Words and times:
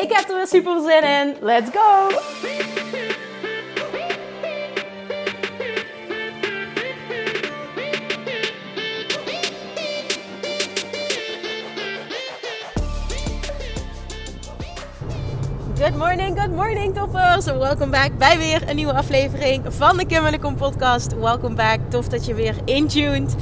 Ik 0.00 0.12
heb 0.12 0.28
er 0.28 0.36
weer 0.36 0.46
super 0.46 0.80
zin 0.80 1.02
in. 1.02 1.36
Let's 1.40 1.70
go! 1.72 2.08
Good 15.78 15.96
morning, 15.96 16.40
good 16.40 16.50
morning 16.50 16.94
toppers. 16.94 17.44
Welkom 17.44 17.90
back 17.90 18.18
bij 18.18 18.38
weer 18.38 18.68
een 18.68 18.76
nieuwe 18.76 18.92
aflevering 18.92 19.64
van 19.68 19.96
de 19.96 20.06
Kim 20.06 20.40
Kom 20.40 20.56
podcast. 20.56 21.14
Welkom 21.18 21.54
back. 21.54 21.78
Tof 21.88 22.08
dat 22.08 22.26
je 22.26 22.34
weer 22.34 22.54
intuned. 22.64 23.36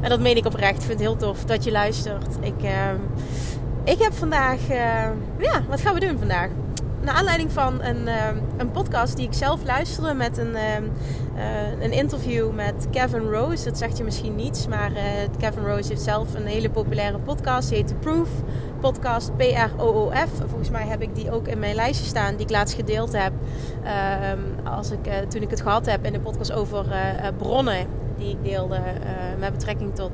En 0.00 0.08
dat 0.10 0.20
meen 0.20 0.36
ik 0.36 0.46
oprecht. 0.46 0.74
Ik 0.74 0.80
vind 0.80 0.92
het 0.92 1.00
heel 1.00 1.16
tof 1.16 1.44
dat 1.44 1.64
je 1.64 1.70
luistert. 1.70 2.36
Ik, 2.40 2.62
uh, 2.62 2.70
ik 3.84 3.98
heb 3.98 4.12
vandaag... 4.12 4.60
Uh, 4.70 4.76
ja, 5.38 5.62
wat 5.68 5.80
gaan 5.80 5.94
we 5.94 6.00
doen 6.00 6.18
vandaag? 6.18 6.48
Naar 7.00 7.14
aanleiding 7.14 7.52
van 7.52 7.82
een, 7.82 8.06
uh, 8.06 8.28
een 8.56 8.70
podcast 8.70 9.16
die 9.16 9.26
ik 9.26 9.32
zelf 9.32 9.64
luisterde 9.64 10.14
met 10.14 10.38
een, 10.38 10.56
een 11.80 11.92
interview 11.92 12.52
met 12.52 12.86
Kevin 12.90 13.30
Rose. 13.30 13.64
Dat 13.64 13.78
zegt 13.78 13.96
je 13.96 14.04
misschien 14.04 14.34
niets, 14.34 14.66
maar 14.66 14.92
Kevin 15.38 15.64
Rose 15.64 15.88
heeft 15.88 16.02
zelf 16.02 16.34
een 16.34 16.46
hele 16.46 16.70
populaire 16.70 17.18
podcast. 17.18 17.68
Die 17.68 17.78
heet 17.78 17.88
The 17.88 17.94
Proof 17.94 18.28
podcast 18.80 19.36
P-R-O-O-F. 19.36 20.30
Volgens 20.46 20.70
mij 20.70 20.86
heb 20.86 21.02
ik 21.02 21.14
die 21.14 21.30
ook 21.30 21.48
in 21.48 21.58
mijn 21.58 21.74
lijstje 21.74 22.06
staan, 22.06 22.36
die 22.36 22.46
ik 22.46 22.50
laatst 22.50 22.74
gedeeld 22.74 23.12
heb. 23.12 23.32
Uh, 23.84 24.72
als 24.72 24.90
ik, 24.90 25.28
toen 25.28 25.42
ik 25.42 25.50
het 25.50 25.60
gehad 25.60 25.86
heb 25.86 26.04
in 26.04 26.12
de 26.12 26.20
podcast 26.20 26.52
over 26.52 26.86
bronnen 27.38 27.86
die 28.16 28.30
ik 28.30 28.44
deelde 28.44 28.80
met 29.38 29.52
betrekking 29.52 29.94
tot 29.94 30.12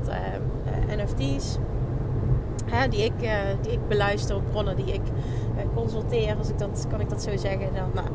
NFT's. 0.97 1.57
Die, 2.89 3.03
ik, 3.03 3.13
die 3.61 3.71
ik 3.71 3.87
beluister, 3.87 4.41
bronnen 4.51 4.75
die 4.75 4.93
ik 4.93 5.01
consulteer, 5.75 6.35
als 6.37 6.49
ik 6.49 6.59
dat, 6.59 6.85
kan 6.89 6.99
ik 6.99 7.09
dat 7.09 7.23
zo 7.23 7.37
zeggen. 7.37 7.67
Dan, 7.75 7.89
nou. 7.93 8.07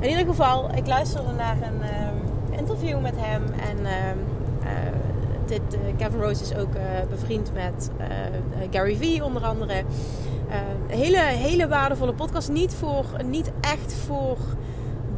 In 0.00 0.08
ieder 0.08 0.26
geval, 0.26 0.74
ik 0.74 0.86
luisterde 0.86 1.32
naar 1.32 1.56
een 1.56 1.82
ehm, 1.82 2.58
interview 2.58 3.00
met 3.00 3.14
hem 3.16 3.42
en 3.42 3.86
ehm, 3.86 4.18
dit, 5.46 5.78
Kevin 5.96 6.20
Rose 6.20 6.42
is 6.42 6.54
ook 6.54 6.72
bevriend 7.10 7.50
met 7.54 7.90
Gary 8.70 8.96
Vee 8.96 9.24
onder 9.24 9.44
andere. 9.44 9.82
hele, 10.86 11.18
hele 11.18 11.68
waardevolle 11.68 12.12
podcast. 12.12 12.48
Niet, 12.48 12.74
voor, 12.74 13.04
niet 13.24 13.52
echt 13.60 13.92
voor 13.92 14.36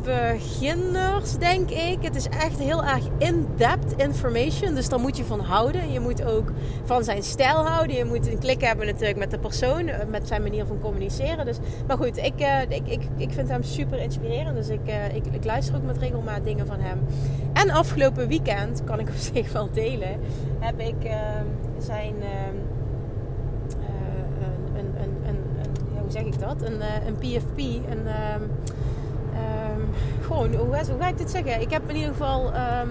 beginners, 0.06 1.38
denk 1.38 1.70
ik. 1.70 1.98
Het 2.00 2.16
is 2.16 2.28
echt 2.28 2.58
heel 2.58 2.84
erg 2.84 3.04
in-depth 3.18 3.92
information. 3.96 4.74
Dus 4.74 4.88
daar 4.88 5.00
moet 5.00 5.16
je 5.16 5.24
van 5.24 5.40
houden. 5.40 5.92
Je 5.92 6.00
moet 6.00 6.24
ook 6.24 6.52
van 6.84 7.04
zijn 7.04 7.22
stijl 7.22 7.66
houden. 7.66 7.96
Je 7.96 8.04
moet 8.04 8.26
een 8.26 8.38
klik 8.38 8.60
hebben 8.60 8.86
natuurlijk 8.86 9.18
met 9.18 9.30
de 9.30 9.38
persoon. 9.38 9.88
Eh, 9.88 10.06
met 10.08 10.28
zijn 10.28 10.42
manier 10.42 10.66
van 10.66 10.80
communiceren. 10.80 11.44
Dus, 11.44 11.56
maar 11.86 11.96
goed, 11.96 12.16
ik, 12.16 12.40
uh, 12.40 12.62
ik, 12.62 12.88
ik, 12.88 13.02
ik 13.16 13.32
vind 13.32 13.48
hem 13.48 13.62
super 13.62 13.98
inspirerend. 13.98 14.56
Dus 14.56 14.68
ik, 14.68 14.86
uh, 14.86 15.14
ik, 15.14 15.26
ik 15.30 15.44
luister 15.44 15.76
ook 15.76 15.82
met 15.82 15.98
regelmaat 15.98 16.44
dingen 16.44 16.66
van 16.66 16.80
hem. 16.80 16.98
En 17.52 17.70
afgelopen 17.70 18.28
weekend, 18.28 18.84
kan 18.84 19.00
ik 19.00 19.08
op 19.14 19.34
zich 19.34 19.52
wel 19.52 19.70
delen, 19.72 20.20
heb 20.58 20.80
ik 20.80 21.04
uh, 21.04 21.12
zijn... 21.78 22.14
Een, 24.74 24.92
een, 25.02 25.02
een, 25.02 25.38
een, 25.62 26.00
hoe 26.00 26.10
zeg 26.10 26.22
ik 26.22 26.38
dat? 26.38 26.62
Een, 26.62 26.80
een 27.06 27.16
PFP, 27.18 27.58
een 27.58 28.06
gewoon, 30.20 30.54
hoe, 30.54 30.66
hoe 30.66 31.00
ga 31.00 31.08
ik 31.08 31.18
dit 31.18 31.30
zeggen? 31.30 31.60
Ik 31.60 31.70
heb 31.70 31.82
in 31.88 31.96
ieder 31.96 32.10
geval 32.10 32.46
um, 32.46 32.90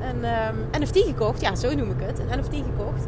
een 0.00 0.24
um, 0.24 0.82
NFT 0.82 0.96
gekocht. 0.96 1.40
Ja, 1.40 1.54
zo 1.54 1.74
noem 1.74 1.90
ik 1.90 2.00
het. 2.00 2.18
Een 2.18 2.38
NFT 2.38 2.54
gekocht 2.54 3.06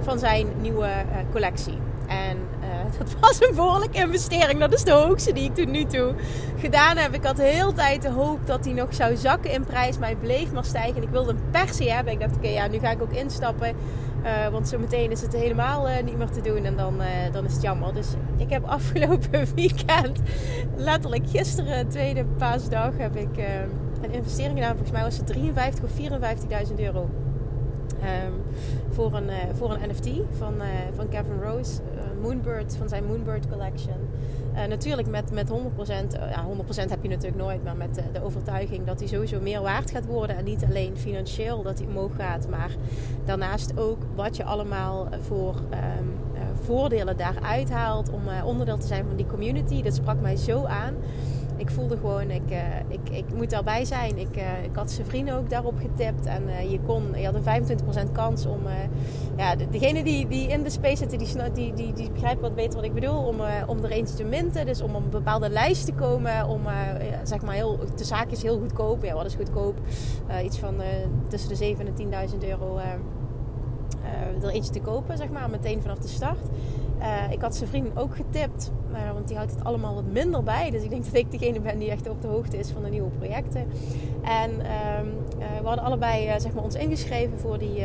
van 0.00 0.18
zijn 0.18 0.46
nieuwe 0.60 0.86
uh, 0.86 1.16
collectie. 1.32 1.78
En 2.06 2.36
uh, 2.60 2.68
dat 2.98 3.14
was 3.20 3.48
een 3.48 3.54
behoorlijke 3.54 3.98
investering. 3.98 4.60
Dat 4.60 4.72
is 4.72 4.84
de 4.84 4.90
hoogste 4.90 5.32
die 5.32 5.44
ik 5.44 5.54
tot 5.54 5.68
nu 5.68 5.84
toe 5.84 6.14
gedaan 6.58 6.96
heb. 6.96 7.14
Ik 7.14 7.24
had 7.24 7.36
de 7.36 7.42
hele 7.42 7.72
tijd 7.72 8.02
de 8.02 8.10
hoop 8.10 8.46
dat 8.46 8.64
hij 8.64 8.74
nog 8.74 8.94
zou 8.94 9.16
zakken 9.16 9.50
in 9.50 9.64
prijs. 9.64 9.98
Maar 9.98 10.08
hij 10.08 10.16
bleef 10.16 10.52
maar 10.52 10.64
stijgen. 10.64 10.96
En 10.96 11.02
ik 11.02 11.08
wilde 11.08 11.32
hem 11.32 11.42
per 11.50 11.74
se 11.74 11.90
hebben. 11.90 12.12
Ik 12.12 12.20
dacht, 12.20 12.36
oké, 12.36 12.48
ja, 12.48 12.66
nu 12.66 12.78
ga 12.78 12.90
ik 12.90 13.02
ook 13.02 13.12
instappen. 13.12 13.74
Uh, 14.26 14.48
want 14.48 14.68
zometeen 14.68 15.10
is 15.10 15.20
het 15.20 15.32
helemaal 15.32 15.88
uh, 15.88 16.02
niet 16.04 16.16
meer 16.16 16.30
te 16.30 16.40
doen 16.40 16.64
en 16.64 16.76
dan, 16.76 17.00
uh, 17.00 17.06
dan 17.32 17.44
is 17.44 17.52
het 17.52 17.62
jammer. 17.62 17.94
Dus 17.94 18.08
ik 18.36 18.50
heb 18.50 18.64
afgelopen 18.78 19.54
weekend, 19.54 20.20
letterlijk 20.76 21.28
gisteren, 21.28 21.88
tweede 21.88 22.24
paasdag, 22.24 22.96
heb 22.96 23.16
ik 23.16 23.38
een 24.02 24.12
investering 24.12 24.54
gedaan. 24.54 24.70
Volgens 24.70 24.90
mij 24.90 25.02
was 25.02 25.16
het 25.16 25.26
53 25.26 25.84
of 25.84 25.90
54.000 26.68 26.74
euro. 26.76 27.10
Um, 28.02 28.42
voor, 28.90 29.14
een, 29.14 29.30
voor 29.56 29.72
een 29.72 29.90
NFT 29.90 30.08
van, 30.38 30.54
van 30.94 31.08
Kevin 31.08 31.42
Rose. 31.42 31.80
Moonbird, 32.20 32.76
van 32.76 32.88
zijn 32.88 33.06
Moonbird 33.06 33.48
Collection. 33.48 33.96
Uh, 34.54 34.64
natuurlijk 34.64 35.08
met, 35.08 35.32
met 35.32 35.50
100%, 35.50 35.52
uh, 35.52 36.30
ja, 36.30 36.46
100% 36.86 36.88
heb 36.88 37.02
je 37.02 37.08
natuurlijk 37.08 37.42
nooit, 37.42 37.64
maar 37.64 37.76
met 37.76 37.94
de, 37.94 38.02
de, 38.12 38.22
overtuiging 38.22 38.86
dat 38.86 38.98
hij 38.98 39.08
sowieso 39.08 39.40
meer 39.40 39.60
waard 39.60 39.90
gaat 39.90 40.06
worden. 40.06 40.36
En 40.36 40.44
niet 40.44 40.64
alleen 40.64 40.96
financieel 40.96 41.62
dat 41.62 41.78
hij 41.78 41.86
omhoog 41.86 42.16
gaat, 42.16 42.48
maar 42.48 42.70
daarnaast 43.24 43.78
ook 43.78 43.98
wat 44.14 44.36
je 44.36 44.44
allemaal 44.44 45.08
voor 45.20 45.54
um, 45.54 46.14
uh, 46.34 46.40
voordelen 46.64 47.16
daaruit 47.16 47.70
haalt 47.70 48.10
om 48.10 48.22
onderdeel 48.44 48.78
te 48.78 48.86
zijn 48.86 49.06
van 49.06 49.16
die 49.16 49.26
community. 49.26 49.82
Dat 49.82 49.94
sprak 49.94 50.20
mij 50.20 50.36
zo 50.36 50.64
aan 50.64 50.94
ik 51.56 51.70
voelde 51.70 51.96
gewoon, 51.96 52.30
ik, 52.30 52.50
uh, 52.50 52.58
ik, 52.88 53.10
ik 53.10 53.24
moet 53.34 53.50
daarbij 53.50 53.84
zijn. 53.84 54.18
Ik, 54.18 54.36
uh, 54.36 54.64
ik 54.64 54.74
had 54.74 54.90
zijn 54.90 55.06
vrienden 55.06 55.34
ook 55.34 55.50
daarop 55.50 55.74
getipt. 55.78 56.26
En 56.26 56.42
uh, 56.42 56.70
je, 56.70 56.80
kon, 56.80 57.02
je 57.14 57.24
had 57.24 57.34
een 57.34 57.78
25% 58.08 58.12
kans 58.12 58.46
om... 58.46 58.60
ja, 59.36 59.54
degene 59.70 60.04
die, 60.04 60.28
die 60.28 60.48
in 60.48 60.62
de 60.62 60.70
space 60.70 60.96
zitten, 60.96 61.18
die, 61.18 61.52
die, 61.52 61.72
die, 61.72 61.92
die 61.92 62.10
begrijpen 62.10 62.42
wat 62.42 62.54
beter 62.54 62.74
wat 62.74 62.84
ik 62.84 62.94
bedoel. 62.94 63.22
Om, 63.22 63.40
om 63.66 63.84
er 63.84 63.90
eentje 63.90 64.14
te 64.14 64.24
minten. 64.24 64.66
Dus 64.66 64.80
om 64.80 64.94
op 64.94 65.04
een 65.04 65.10
bepaalde 65.10 65.50
lijst 65.50 65.84
te 65.84 65.92
komen. 65.92 66.46
Om, 66.46 66.62
zeg 67.22 67.42
maar, 67.42 67.54
heel, 67.54 67.78
de 67.96 68.04
zaak 68.04 68.30
is 68.30 68.42
heel 68.42 68.58
goedkoop. 68.58 69.04
Ja, 69.04 69.14
wat 69.14 69.26
is 69.26 69.34
goedkoop? 69.34 69.78
iets 70.44 70.58
van 70.58 70.74
tussen 71.28 71.48
de 71.48 71.56
7 71.56 71.86
en 71.86 72.28
10.000 72.30 72.48
euro 72.48 72.78
er 74.42 74.48
eentje 74.48 74.72
te 74.72 74.80
kopen, 74.80 75.16
zeg 75.16 75.28
maar. 75.28 75.50
Meteen 75.50 75.82
vanaf 75.82 75.98
de 75.98 76.08
start. 76.08 76.48
Uh, 76.98 77.30
ik 77.30 77.40
had 77.40 77.56
zijn 77.56 77.68
vrienden 77.68 77.96
ook 77.96 78.16
getipt, 78.16 78.70
uh, 78.92 79.12
want 79.12 79.28
die 79.28 79.36
houdt 79.36 79.52
het 79.52 79.64
allemaal 79.64 79.94
wat 79.94 80.06
minder 80.12 80.42
bij. 80.42 80.70
Dus 80.70 80.82
ik 80.82 80.90
denk 80.90 81.04
dat 81.12 81.14
ik 81.14 81.30
degene 81.30 81.60
ben 81.60 81.78
die 81.78 81.90
echt 81.90 82.08
op 82.08 82.22
de 82.22 82.28
hoogte 82.28 82.58
is 82.58 82.70
van 82.70 82.82
de 82.82 82.90
nieuwe 82.90 83.10
projecten. 83.10 83.66
En 84.22 84.50
uh, 84.50 85.60
we 85.60 85.66
hadden 85.66 85.84
allebei 85.84 86.40
zeg 86.40 86.52
maar, 86.52 86.64
ons 86.64 86.74
ingeschreven 86.74 87.38
voor 87.38 87.58
die, 87.58 87.82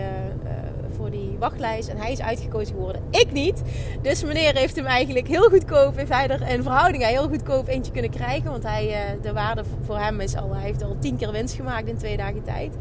voor 0.96 1.10
die 1.10 1.38
wachtlijst. 1.40 1.90
En 1.90 1.98
hij 1.98 2.12
is 2.12 2.22
uitgekozen 2.22 2.76
geworden. 2.76 3.02
Ik 3.10 3.32
niet. 3.32 3.62
Dus 4.02 4.24
meneer 4.24 4.58
heeft 4.58 4.76
hem 4.76 4.86
eigenlijk 4.86 5.28
heel 5.28 5.50
goedkoop, 5.50 5.96
heeft 5.96 6.14
hij 6.14 6.28
er 6.28 6.48
in 6.48 6.64
verhouding 6.64 7.06
heel 7.06 7.28
goedkoop 7.28 7.68
eentje 7.68 7.92
kunnen 7.92 8.12
krijgen. 8.12 8.52
Want 8.52 8.64
hij, 8.64 9.18
de 9.22 9.34
waarde 9.34 9.64
voor 9.82 9.98
hem 9.98 10.20
is 10.20 10.36
al, 10.36 10.54
hij 10.54 10.64
heeft 10.64 10.84
al 10.84 10.96
tien 11.00 11.18
keer 11.18 11.32
winst 11.32 11.56
gemaakt 11.56 11.88
in 11.88 11.98
twee 11.98 12.18
dagen 12.18 12.44
tijd. 12.44 12.74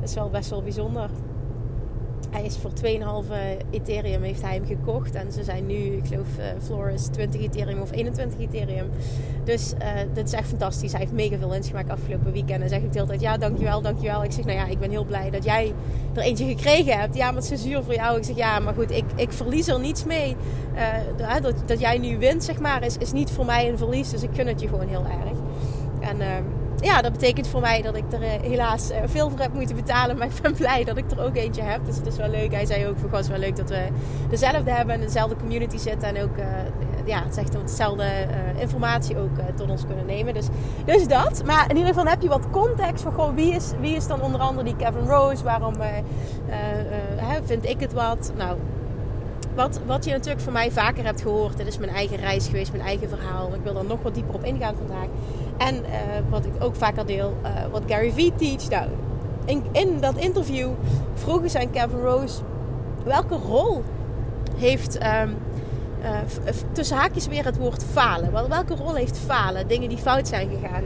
Dat 0.00 0.08
is 0.08 0.14
wel 0.14 0.30
best 0.30 0.50
wel 0.50 0.62
bijzonder. 0.62 1.10
Hij 2.32 2.44
is 2.44 2.56
voor 2.56 2.70
2,5 2.70 3.32
Ethereum 3.70 4.22
heeft 4.22 4.42
hij 4.42 4.54
hem 4.54 4.66
gekocht. 4.66 5.14
En 5.14 5.32
ze 5.32 5.44
zijn 5.44 5.66
nu, 5.66 5.74
ik 5.74 6.06
geloof, 6.06 6.26
uh, 6.38 6.44
Flores 6.62 7.06
20 7.06 7.40
Ethereum 7.40 7.80
of 7.80 7.92
21 7.92 8.40
Ethereum. 8.40 8.90
Dus 9.44 9.72
uh, 9.72 9.88
dit 10.12 10.26
is 10.26 10.32
echt 10.32 10.48
fantastisch. 10.48 10.92
Hij 10.92 11.00
heeft 11.00 11.12
mega 11.12 11.38
veel 11.38 11.50
winst 11.50 11.68
gemaakt 11.68 11.90
afgelopen 11.90 12.32
weekend. 12.32 12.62
En 12.62 12.68
zeg 12.68 12.78
ik 12.78 12.92
de 12.92 12.98
hele 12.98 13.06
tijd, 13.06 13.20
ja, 13.20 13.36
dankjewel, 13.36 13.82
dankjewel. 13.82 14.24
Ik 14.24 14.32
zeg, 14.32 14.44
nou 14.44 14.56
ja, 14.58 14.66
ik 14.66 14.78
ben 14.78 14.90
heel 14.90 15.04
blij 15.04 15.30
dat 15.30 15.44
jij 15.44 15.72
er 16.14 16.22
eentje 16.22 16.46
gekregen 16.46 16.98
hebt. 16.98 17.16
Ja, 17.16 17.30
maar 17.30 17.42
het 17.42 17.50
is 17.50 17.62
zuur 17.62 17.82
voor 17.82 17.94
jou. 17.94 18.18
Ik 18.18 18.24
zeg, 18.24 18.36
ja, 18.36 18.58
maar 18.58 18.74
goed, 18.74 18.90
ik, 18.90 19.04
ik 19.16 19.32
verlies 19.32 19.68
er 19.68 19.80
niets 19.80 20.04
mee. 20.04 20.36
Uh, 21.20 21.40
dat, 21.42 21.54
dat 21.66 21.80
jij 21.80 21.98
nu 21.98 22.18
wint, 22.18 22.44
zeg 22.44 22.60
maar, 22.60 22.84
is, 22.84 22.96
is 22.96 23.12
niet 23.12 23.30
voor 23.30 23.44
mij 23.44 23.68
een 23.68 23.78
verlies. 23.78 24.10
Dus 24.10 24.22
ik 24.22 24.30
gun 24.32 24.46
het 24.46 24.60
je 24.60 24.68
gewoon 24.68 24.88
heel 24.88 25.04
erg. 25.04 25.38
En... 26.00 26.16
Ja, 26.80 27.02
dat 27.02 27.12
betekent 27.12 27.48
voor 27.48 27.60
mij 27.60 27.82
dat 27.82 27.96
ik 27.96 28.12
er 28.12 28.22
eh, 28.22 28.40
helaas 28.40 28.90
eh, 28.90 29.00
veel 29.04 29.30
voor 29.30 29.38
heb 29.38 29.52
moeten 29.54 29.76
betalen. 29.76 30.18
Maar 30.18 30.26
ik 30.26 30.42
ben 30.42 30.54
blij 30.62 30.84
dat 30.84 30.96
ik 30.96 31.10
er 31.10 31.24
ook 31.24 31.36
eentje 31.36 31.62
heb. 31.62 31.84
Dus 31.84 31.96
het 31.96 32.06
is 32.06 32.16
wel 32.16 32.28
leuk. 32.28 32.52
Hij 32.52 32.66
zei 32.66 32.86
ook, 32.86 32.98
voor 32.98 33.12
het 33.12 33.28
wel 33.28 33.38
leuk 33.38 33.56
dat 33.56 33.68
we 33.70 33.86
dezelfde 34.30 34.70
hebben 34.70 34.94
en 34.94 35.00
dezelfde 35.00 35.36
community 35.36 35.78
zitten. 35.78 36.08
En 36.08 36.22
ook, 36.22 36.36
uh, 36.36 36.44
ja, 37.04 37.22
het 37.24 37.34
zegt 37.34 37.52
dezelfde 37.66 38.04
informatie 38.58 39.18
ook 39.18 39.30
tot 39.54 39.70
ons 39.70 39.86
kunnen 39.86 40.06
nemen. 40.06 40.34
Dus, 40.34 40.46
dus 40.84 41.06
dat. 41.06 41.44
Maar 41.44 41.70
in 41.70 41.76
ieder 41.76 41.94
geval 41.94 42.10
heb 42.10 42.22
je 42.22 42.28
wat 42.28 42.50
context 42.50 43.02
voor 43.02 43.12
gewoon 43.12 43.34
wie 43.34 43.54
is, 43.54 43.72
wie 43.80 43.96
is 43.96 44.06
dan 44.06 44.22
onder 44.22 44.40
andere 44.40 44.64
die 44.64 44.76
Kevin 44.76 45.06
Rose? 45.06 45.44
Waarom 45.44 45.74
vind 47.44 47.68
ik 47.68 47.80
het 47.80 47.92
wat? 47.92 48.32
Nou, 48.36 48.58
wat, 49.54 49.80
wat 49.86 50.04
je 50.04 50.10
natuurlijk 50.10 50.40
van 50.40 50.52
mij 50.52 50.70
vaker 50.70 51.04
hebt 51.04 51.20
gehoord. 51.20 51.56
Dit 51.56 51.66
is 51.66 51.78
mijn 51.78 51.92
eigen 51.92 52.16
reis 52.16 52.46
geweest, 52.46 52.72
mijn 52.72 52.84
eigen 52.84 53.08
verhaal. 53.08 53.54
Ik 53.54 53.60
wil 53.62 53.76
er 53.76 53.84
nog 53.84 54.02
wat 54.02 54.14
dieper 54.14 54.34
op 54.34 54.44
ingaan 54.44 54.74
vandaag. 54.76 55.06
En 55.56 55.84
eh, 55.84 55.90
wat 56.28 56.44
ik 56.44 56.52
ook 56.58 56.74
vaker 56.74 57.06
deel, 57.06 57.36
uh, 57.42 57.50
wat 57.70 57.82
Gary 57.86 58.12
Vee 58.12 58.32
teach. 58.36 58.68
Nou, 58.68 58.88
in, 59.44 59.64
in 59.72 60.00
dat 60.00 60.16
interview 60.16 60.70
vroegen 61.14 61.50
zijn 61.50 61.70
Kevin 61.70 62.00
Rose... 62.00 62.40
welke 63.04 63.34
rol 63.34 63.82
heeft... 64.56 64.96
Um, 64.96 65.36
uh, 66.02 66.08
tussen 66.72 66.96
haakjes 66.96 67.26
weer 67.26 67.44
het 67.44 67.56
woord 67.56 67.84
falen. 67.84 68.32
Wel, 68.32 68.48
welke 68.48 68.74
rol 68.74 68.94
heeft 68.94 69.18
falen? 69.18 69.68
Dingen 69.68 69.88
die 69.88 69.98
fout 69.98 70.28
zijn 70.28 70.48
gegaan 70.48 70.84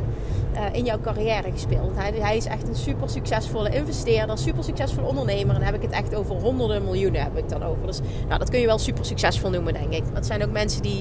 in 0.72 0.84
jouw 0.84 1.00
carrière 1.00 1.50
gespeeld. 1.52 1.96
Hij, 1.96 2.36
is 2.36 2.46
echt 2.46 2.68
een 2.68 2.74
super 2.74 3.08
succesvolle 3.08 3.70
investeerder, 3.70 4.38
super 4.38 4.64
succesvolle 4.64 5.06
ondernemer. 5.06 5.54
En 5.54 5.54
dan 5.54 5.62
heb 5.62 5.74
ik 5.74 5.82
het 5.82 5.90
echt 5.90 6.14
over 6.14 6.34
honderden 6.34 6.84
miljoenen 6.84 7.22
heb 7.22 7.36
ik 7.36 7.48
dan 7.48 7.62
over. 7.62 7.86
Dus 7.86 8.00
nou, 8.26 8.38
dat 8.38 8.50
kun 8.50 8.60
je 8.60 8.66
wel 8.66 8.78
super 8.78 9.04
succesvol 9.04 9.50
noemen, 9.50 9.72
denk 9.72 9.92
ik. 9.92 10.02
Dat 10.14 10.26
zijn 10.26 10.44
ook 10.44 10.52
mensen 10.52 10.82
die 10.82 11.00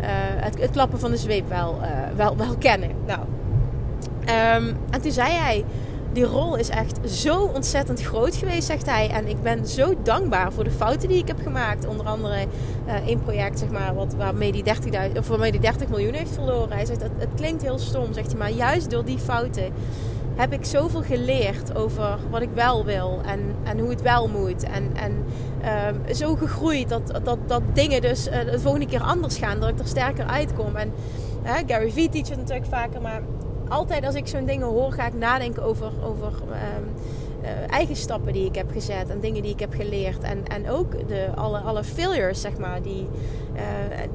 uh, 0.00 0.06
het, 0.20 0.60
het, 0.60 0.70
klappen 0.70 0.98
van 0.98 1.10
de 1.10 1.16
zweep 1.16 1.48
wel, 1.48 1.78
wel, 2.16 2.36
wel 2.36 2.56
kennen. 2.58 2.90
Nou, 3.06 3.20
um, 4.20 4.76
en 4.90 5.00
toen 5.00 5.12
zei 5.12 5.32
hij 5.32 5.64
die 6.12 6.24
rol 6.24 6.56
is 6.56 6.68
echt 6.68 6.98
zo 7.10 7.50
ontzettend 7.54 8.02
groot 8.02 8.36
geweest, 8.36 8.66
zegt 8.66 8.86
hij. 8.86 9.10
En 9.10 9.28
ik 9.28 9.42
ben 9.42 9.66
zo 9.66 9.94
dankbaar 10.02 10.52
voor 10.52 10.64
de 10.64 10.70
fouten 10.70 11.08
die 11.08 11.18
ik 11.18 11.26
heb 11.26 11.40
gemaakt. 11.42 11.86
Onder 11.86 12.06
andere 12.06 12.46
uh, 12.86 12.94
één 12.94 13.22
project, 13.22 13.58
zeg 13.58 13.70
maar, 13.70 13.94
wat, 13.94 14.14
waarmee, 14.14 14.52
die 14.52 14.62
30 14.62 15.16
of 15.18 15.28
waarmee 15.28 15.50
die 15.50 15.60
30 15.60 15.88
miljoen 15.88 16.14
heeft 16.14 16.34
verloren. 16.34 16.72
Hij 16.72 16.86
zegt, 16.86 17.02
het, 17.02 17.12
het 17.18 17.34
klinkt 17.36 17.62
heel 17.62 17.78
stom, 17.78 18.12
zegt 18.12 18.30
hij. 18.30 18.38
Maar 18.38 18.50
juist 18.50 18.90
door 18.90 19.04
die 19.04 19.18
fouten 19.18 19.72
heb 20.38 20.52
ik 20.52 20.64
zoveel 20.64 21.02
geleerd 21.02 21.76
over 21.76 22.18
wat 22.30 22.42
ik 22.42 22.50
wel 22.54 22.84
wil 22.84 23.20
en, 23.24 23.40
en 23.64 23.78
hoe 23.78 23.90
het 23.90 24.02
wel 24.02 24.28
moet. 24.28 24.62
En, 24.62 24.90
en 24.94 25.24
uh, 25.62 26.14
zo 26.14 26.34
gegroeid 26.34 26.88
dat, 26.88 27.20
dat, 27.24 27.38
dat 27.46 27.62
dingen 27.72 28.00
dus 28.00 28.28
uh, 28.28 28.32
de 28.50 28.60
volgende 28.60 28.86
keer 28.86 29.02
anders 29.02 29.38
gaan. 29.38 29.60
Dat 29.60 29.68
ik 29.68 29.78
er 29.78 29.86
sterker 29.86 30.26
uitkom. 30.26 30.76
En 30.76 30.92
uh, 31.44 31.52
Gary 31.66 31.90
Vee 31.90 32.08
teacht 32.08 32.36
natuurlijk 32.36 32.66
vaker, 32.66 33.00
maar 33.00 33.22
altijd 33.68 34.04
als 34.04 34.14
ik 34.14 34.26
zo'n 34.26 34.44
dingen 34.46 34.66
hoor, 34.66 34.92
ga 34.92 35.06
ik 35.06 35.14
nadenken 35.14 35.62
over, 35.62 35.92
over 36.04 36.32
uh, 36.50 36.56
eigen 37.70 37.96
stappen 37.96 38.32
die 38.32 38.46
ik 38.46 38.54
heb 38.54 38.70
gezet 38.72 39.08
en 39.08 39.20
dingen 39.20 39.42
die 39.42 39.52
ik 39.52 39.60
heb 39.60 39.74
geleerd. 39.74 40.22
En, 40.22 40.46
en 40.46 40.70
ook 40.70 41.08
de, 41.08 41.28
alle, 41.34 41.58
alle 41.58 41.84
failures, 41.84 42.40
zeg 42.40 42.58
maar, 42.58 42.82
die, 42.82 43.08
uh, 43.54 43.62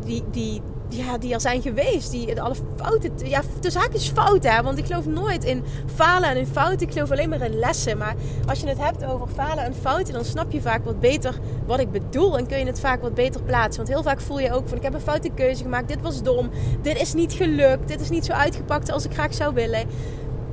die, 0.05 0.23
die, 0.31 0.61
ja, 0.95 1.17
die 1.17 1.33
er 1.33 1.41
zijn 1.41 1.61
geweest. 1.61 2.11
Die, 2.11 2.41
alle 2.41 2.55
fouten, 2.75 3.11
ja, 3.23 3.41
haakjes 3.73 4.09
fouten. 4.09 4.51
Hè? 4.51 4.61
Want 4.61 4.77
ik 4.77 4.85
geloof 4.85 5.05
nooit 5.05 5.43
in 5.43 5.63
falen 5.95 6.29
en 6.29 6.37
in 6.37 6.47
fouten. 6.47 6.87
Ik 6.87 6.93
geloof 6.93 7.11
alleen 7.11 7.29
maar 7.29 7.41
in 7.41 7.59
lessen. 7.59 7.97
Maar 7.97 8.15
als 8.47 8.59
je 8.59 8.67
het 8.67 8.79
hebt 8.79 9.05
over 9.05 9.27
falen 9.27 9.63
en 9.63 9.73
fouten, 9.73 10.13
dan 10.13 10.25
snap 10.25 10.51
je 10.51 10.61
vaak 10.61 10.85
wat 10.85 10.99
beter 10.99 11.39
wat 11.65 11.79
ik 11.79 11.91
bedoel. 11.91 12.37
En 12.37 12.47
kun 12.47 12.57
je 12.57 12.65
het 12.65 12.79
vaak 12.79 13.01
wat 13.01 13.13
beter 13.13 13.41
plaatsen. 13.41 13.83
Want 13.83 13.93
heel 13.93 14.03
vaak 14.03 14.21
voel 14.21 14.39
je 14.39 14.53
ook 14.53 14.67
van, 14.67 14.77
ik 14.77 14.83
heb 14.83 14.93
een 14.93 14.99
foute 14.99 15.29
keuze 15.29 15.63
gemaakt. 15.63 15.87
Dit 15.87 16.01
was 16.01 16.23
dom. 16.23 16.49
Dit 16.81 17.01
is 17.01 17.13
niet 17.13 17.33
gelukt. 17.33 17.87
Dit 17.87 18.01
is 18.01 18.09
niet 18.09 18.25
zo 18.25 18.31
uitgepakt 18.31 18.91
als 18.91 19.05
ik 19.05 19.13
graag 19.13 19.33
zou 19.33 19.53
willen. 19.53 19.87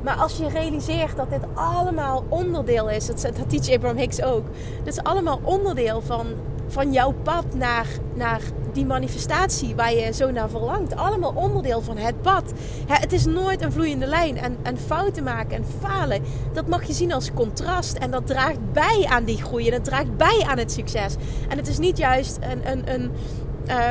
Maar 0.03 0.17
als 0.17 0.37
je 0.37 0.49
realiseert 0.49 1.17
dat 1.17 1.31
dit 1.31 1.43
allemaal 1.55 2.25
onderdeel 2.29 2.89
is, 2.91 3.07
dat, 3.07 3.23
dat 3.23 3.51
teach 3.51 3.71
Abraham 3.71 3.99
Hicks 3.99 4.23
ook. 4.23 4.45
Dit 4.85 4.93
is 4.93 5.03
allemaal 5.03 5.41
onderdeel 5.43 6.01
van, 6.01 6.27
van 6.69 6.93
jouw 6.93 7.15
pad 7.23 7.45
naar, 7.55 7.87
naar 8.15 8.41
die 8.73 8.87
manifestatie 8.87 9.75
waar 9.75 9.95
je 9.95 10.13
zo 10.13 10.31
naar 10.31 10.51
verlangt. 10.51 10.97
Allemaal 10.97 11.33
onderdeel 11.35 11.81
van 11.81 11.97
het 11.97 12.23
pad. 12.23 12.53
Het 12.87 13.13
is 13.13 13.25
nooit 13.25 13.63
een 13.63 13.73
vloeiende 13.73 14.07
lijn. 14.07 14.37
En, 14.37 14.57
en 14.63 14.79
fouten 14.79 15.25
maken 15.25 15.57
en 15.57 15.65
falen, 15.81 16.23
dat 16.53 16.67
mag 16.67 16.85
je 16.85 16.93
zien 16.93 17.13
als 17.13 17.33
contrast. 17.33 17.97
En 17.97 18.11
dat 18.11 18.27
draagt 18.27 18.73
bij 18.73 19.07
aan 19.09 19.25
die 19.25 19.43
groei. 19.43 19.67
En 19.67 19.73
het 19.73 19.85
draagt 19.85 20.17
bij 20.17 20.45
aan 20.47 20.59
het 20.59 20.73
succes. 20.73 21.15
En 21.49 21.57
het 21.57 21.69
is 21.69 21.79
niet 21.79 21.99
juist 21.99 22.39
een, 22.41 22.71
een, 22.71 22.93
een 22.93 23.11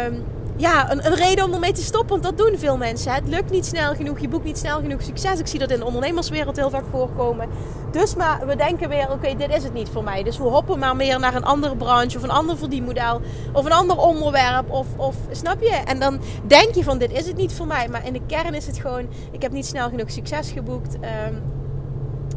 um, 0.05 0.23
ja, 0.59 0.91
een, 0.91 1.05
een, 1.05 1.15
reden 1.15 1.45
om 1.45 1.53
ermee 1.53 1.71
te 1.71 1.81
stoppen. 1.81 2.21
Want 2.21 2.23
dat 2.23 2.47
doen 2.47 2.59
veel 2.59 2.77
mensen. 2.77 3.13
Het 3.13 3.27
lukt 3.27 3.51
niet 3.51 3.65
snel 3.65 3.95
genoeg. 3.95 4.19
Je 4.19 4.27
boekt 4.27 4.43
niet 4.43 4.57
snel 4.57 4.79
genoeg 4.79 5.01
succes. 5.01 5.39
Ik 5.39 5.47
zie 5.47 5.59
dat 5.59 5.71
in 5.71 5.79
de 5.79 5.85
ondernemerswereld 5.85 6.55
heel 6.55 6.69
vaak 6.69 6.83
voorkomen. 6.91 7.49
Dus 7.91 8.15
maar 8.15 8.47
we 8.47 8.55
denken 8.55 8.89
weer, 8.89 9.11
oké, 9.11 9.35
dit 9.35 9.55
is 9.55 9.63
het 9.63 9.73
niet 9.73 9.89
voor 9.89 10.03
mij. 10.03 10.23
Dus 10.23 10.37
we 10.37 10.43
hoppen 10.43 10.79
maar 10.79 10.95
meer 10.95 11.19
naar 11.19 11.35
een 11.35 11.43
andere 11.43 11.75
branche 11.75 12.17
of 12.17 12.23
een 12.23 12.29
ander 12.29 12.57
verdienmodel. 12.57 13.21
Of 13.53 13.65
een 13.65 13.71
ander 13.71 13.97
onderwerp. 13.97 14.71
Of, 14.71 14.87
of 14.97 15.15
snap 15.31 15.61
je? 15.61 15.81
En 15.85 15.99
dan 15.99 16.19
denk 16.47 16.75
je 16.75 16.83
van, 16.83 16.97
dit 16.97 17.11
is 17.11 17.27
het 17.27 17.35
niet 17.35 17.53
voor 17.53 17.67
mij. 17.67 17.87
Maar 17.87 18.05
in 18.05 18.13
de 18.13 18.21
kern 18.27 18.53
is 18.53 18.67
het 18.67 18.77
gewoon, 18.77 19.07
ik 19.31 19.41
heb 19.41 19.51
niet 19.51 19.65
snel 19.65 19.89
genoeg 19.89 20.11
succes 20.11 20.51
geboekt. 20.51 20.95
Um, 20.95 21.58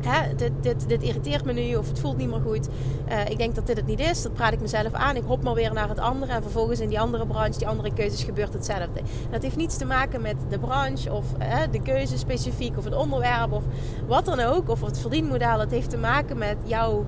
hè, 0.04 0.34
dit, 0.34 0.52
dit, 0.60 0.88
dit 0.88 1.02
irriteert 1.02 1.44
me 1.44 1.52
nu 1.52 1.76
of 1.76 1.88
het 1.88 2.00
voelt 2.00 2.16
niet 2.16 2.28
meer 2.28 2.40
goed. 2.40 2.68
Uh, 3.08 3.28
ik 3.28 3.38
denk 3.38 3.54
dat 3.54 3.66
dit 3.66 3.76
het 3.76 3.86
niet 3.86 4.00
is. 4.00 4.22
Dat 4.22 4.32
praat 4.32 4.52
ik 4.52 4.60
mezelf 4.60 4.92
aan. 4.92 5.16
Ik 5.16 5.22
hop 5.26 5.42
maar 5.42 5.54
weer 5.54 5.72
naar 5.72 5.88
het 5.88 5.98
andere. 5.98 6.32
En 6.32 6.42
vervolgens 6.42 6.80
in 6.80 6.88
die 6.88 7.00
andere 7.00 7.26
branche, 7.26 7.58
die 7.58 7.68
andere 7.68 7.92
keuzes 7.92 8.24
gebeurt 8.24 8.52
hetzelfde. 8.52 9.00
dat 9.30 9.42
heeft 9.42 9.56
niets 9.56 9.76
te 9.76 9.84
maken 9.84 10.20
met 10.20 10.36
de 10.48 10.58
branche 10.58 11.12
of 11.12 11.24
hè, 11.38 11.70
de 11.70 11.82
keuze 11.82 12.18
specifiek 12.18 12.78
of 12.78 12.84
het 12.84 12.94
onderwerp 12.94 13.52
of 13.52 13.64
wat 14.06 14.24
dan 14.24 14.40
ook. 14.40 14.68
Of 14.68 14.80
het 14.80 14.98
verdienmodel. 14.98 15.60
Het 15.60 15.70
heeft 15.70 15.90
te 15.90 15.96
maken 15.96 16.38
met 16.38 16.56
jouw, 16.64 17.06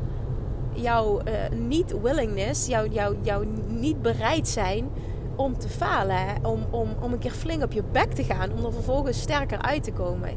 jouw 0.73 1.21
uh, 1.21 1.59
niet-willingness, 1.59 2.67
jouw, 2.67 2.87
jouw, 2.87 3.15
jouw 3.23 3.43
niet 3.69 4.03
bereid 4.03 4.49
zijn 4.49 4.91
om 5.37 5.59
te 5.59 5.69
falen. 5.69 6.27
Om, 6.43 6.67
om, 6.71 6.89
om 7.01 7.13
een 7.13 7.19
keer 7.19 7.31
flink 7.31 7.63
op 7.63 7.73
je 7.73 7.83
bek 7.93 8.13
te 8.13 8.25
gaan. 8.25 8.53
Om 8.53 8.65
er 8.65 8.73
vervolgens 8.73 9.21
sterker 9.21 9.63
uit 9.63 9.83
te 9.83 9.93
komen. 9.93 10.31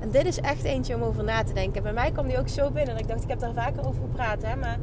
En 0.00 0.10
dit 0.10 0.24
is 0.24 0.40
echt 0.40 0.64
eentje 0.64 0.94
om 0.94 1.02
over 1.02 1.24
na 1.24 1.42
te 1.42 1.52
denken. 1.52 1.82
Bij 1.82 1.92
mij 1.92 2.10
kwam 2.10 2.26
die 2.26 2.38
ook 2.38 2.48
zo 2.48 2.70
binnen. 2.70 2.94
En 2.94 3.00
ik 3.00 3.08
dacht, 3.08 3.22
ik 3.22 3.28
heb 3.28 3.40
daar 3.40 3.52
vaker 3.54 3.86
over 3.86 4.02
gepraat. 4.02 4.42
Hè? 4.42 4.56
Maar 4.56 4.78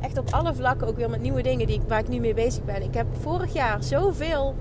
echt 0.00 0.18
op 0.18 0.30
alle 0.30 0.54
vlakken 0.54 0.86
ook 0.86 0.96
weer 0.96 1.10
met 1.10 1.20
nieuwe 1.20 1.42
dingen 1.42 1.66
die, 1.66 1.80
waar 1.88 2.00
ik 2.00 2.08
nu 2.08 2.18
mee 2.18 2.34
bezig 2.34 2.64
ben. 2.64 2.82
Ik 2.82 2.94
heb 2.94 3.06
vorig 3.20 3.52
jaar 3.52 3.82
zoveel, 3.82 4.54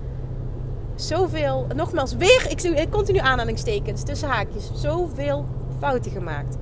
zoveel, 0.96 1.68
nogmaals 1.76 2.16
weer, 2.16 2.46
ik, 2.50 2.62
ik 2.62 2.90
continu 2.90 3.18
aanhalingstekens 3.18 4.04
tussen 4.04 4.30
haakjes, 4.30 4.72
zoveel 4.74 5.46
fouten 5.80 6.12
gemaakt. 6.12 6.58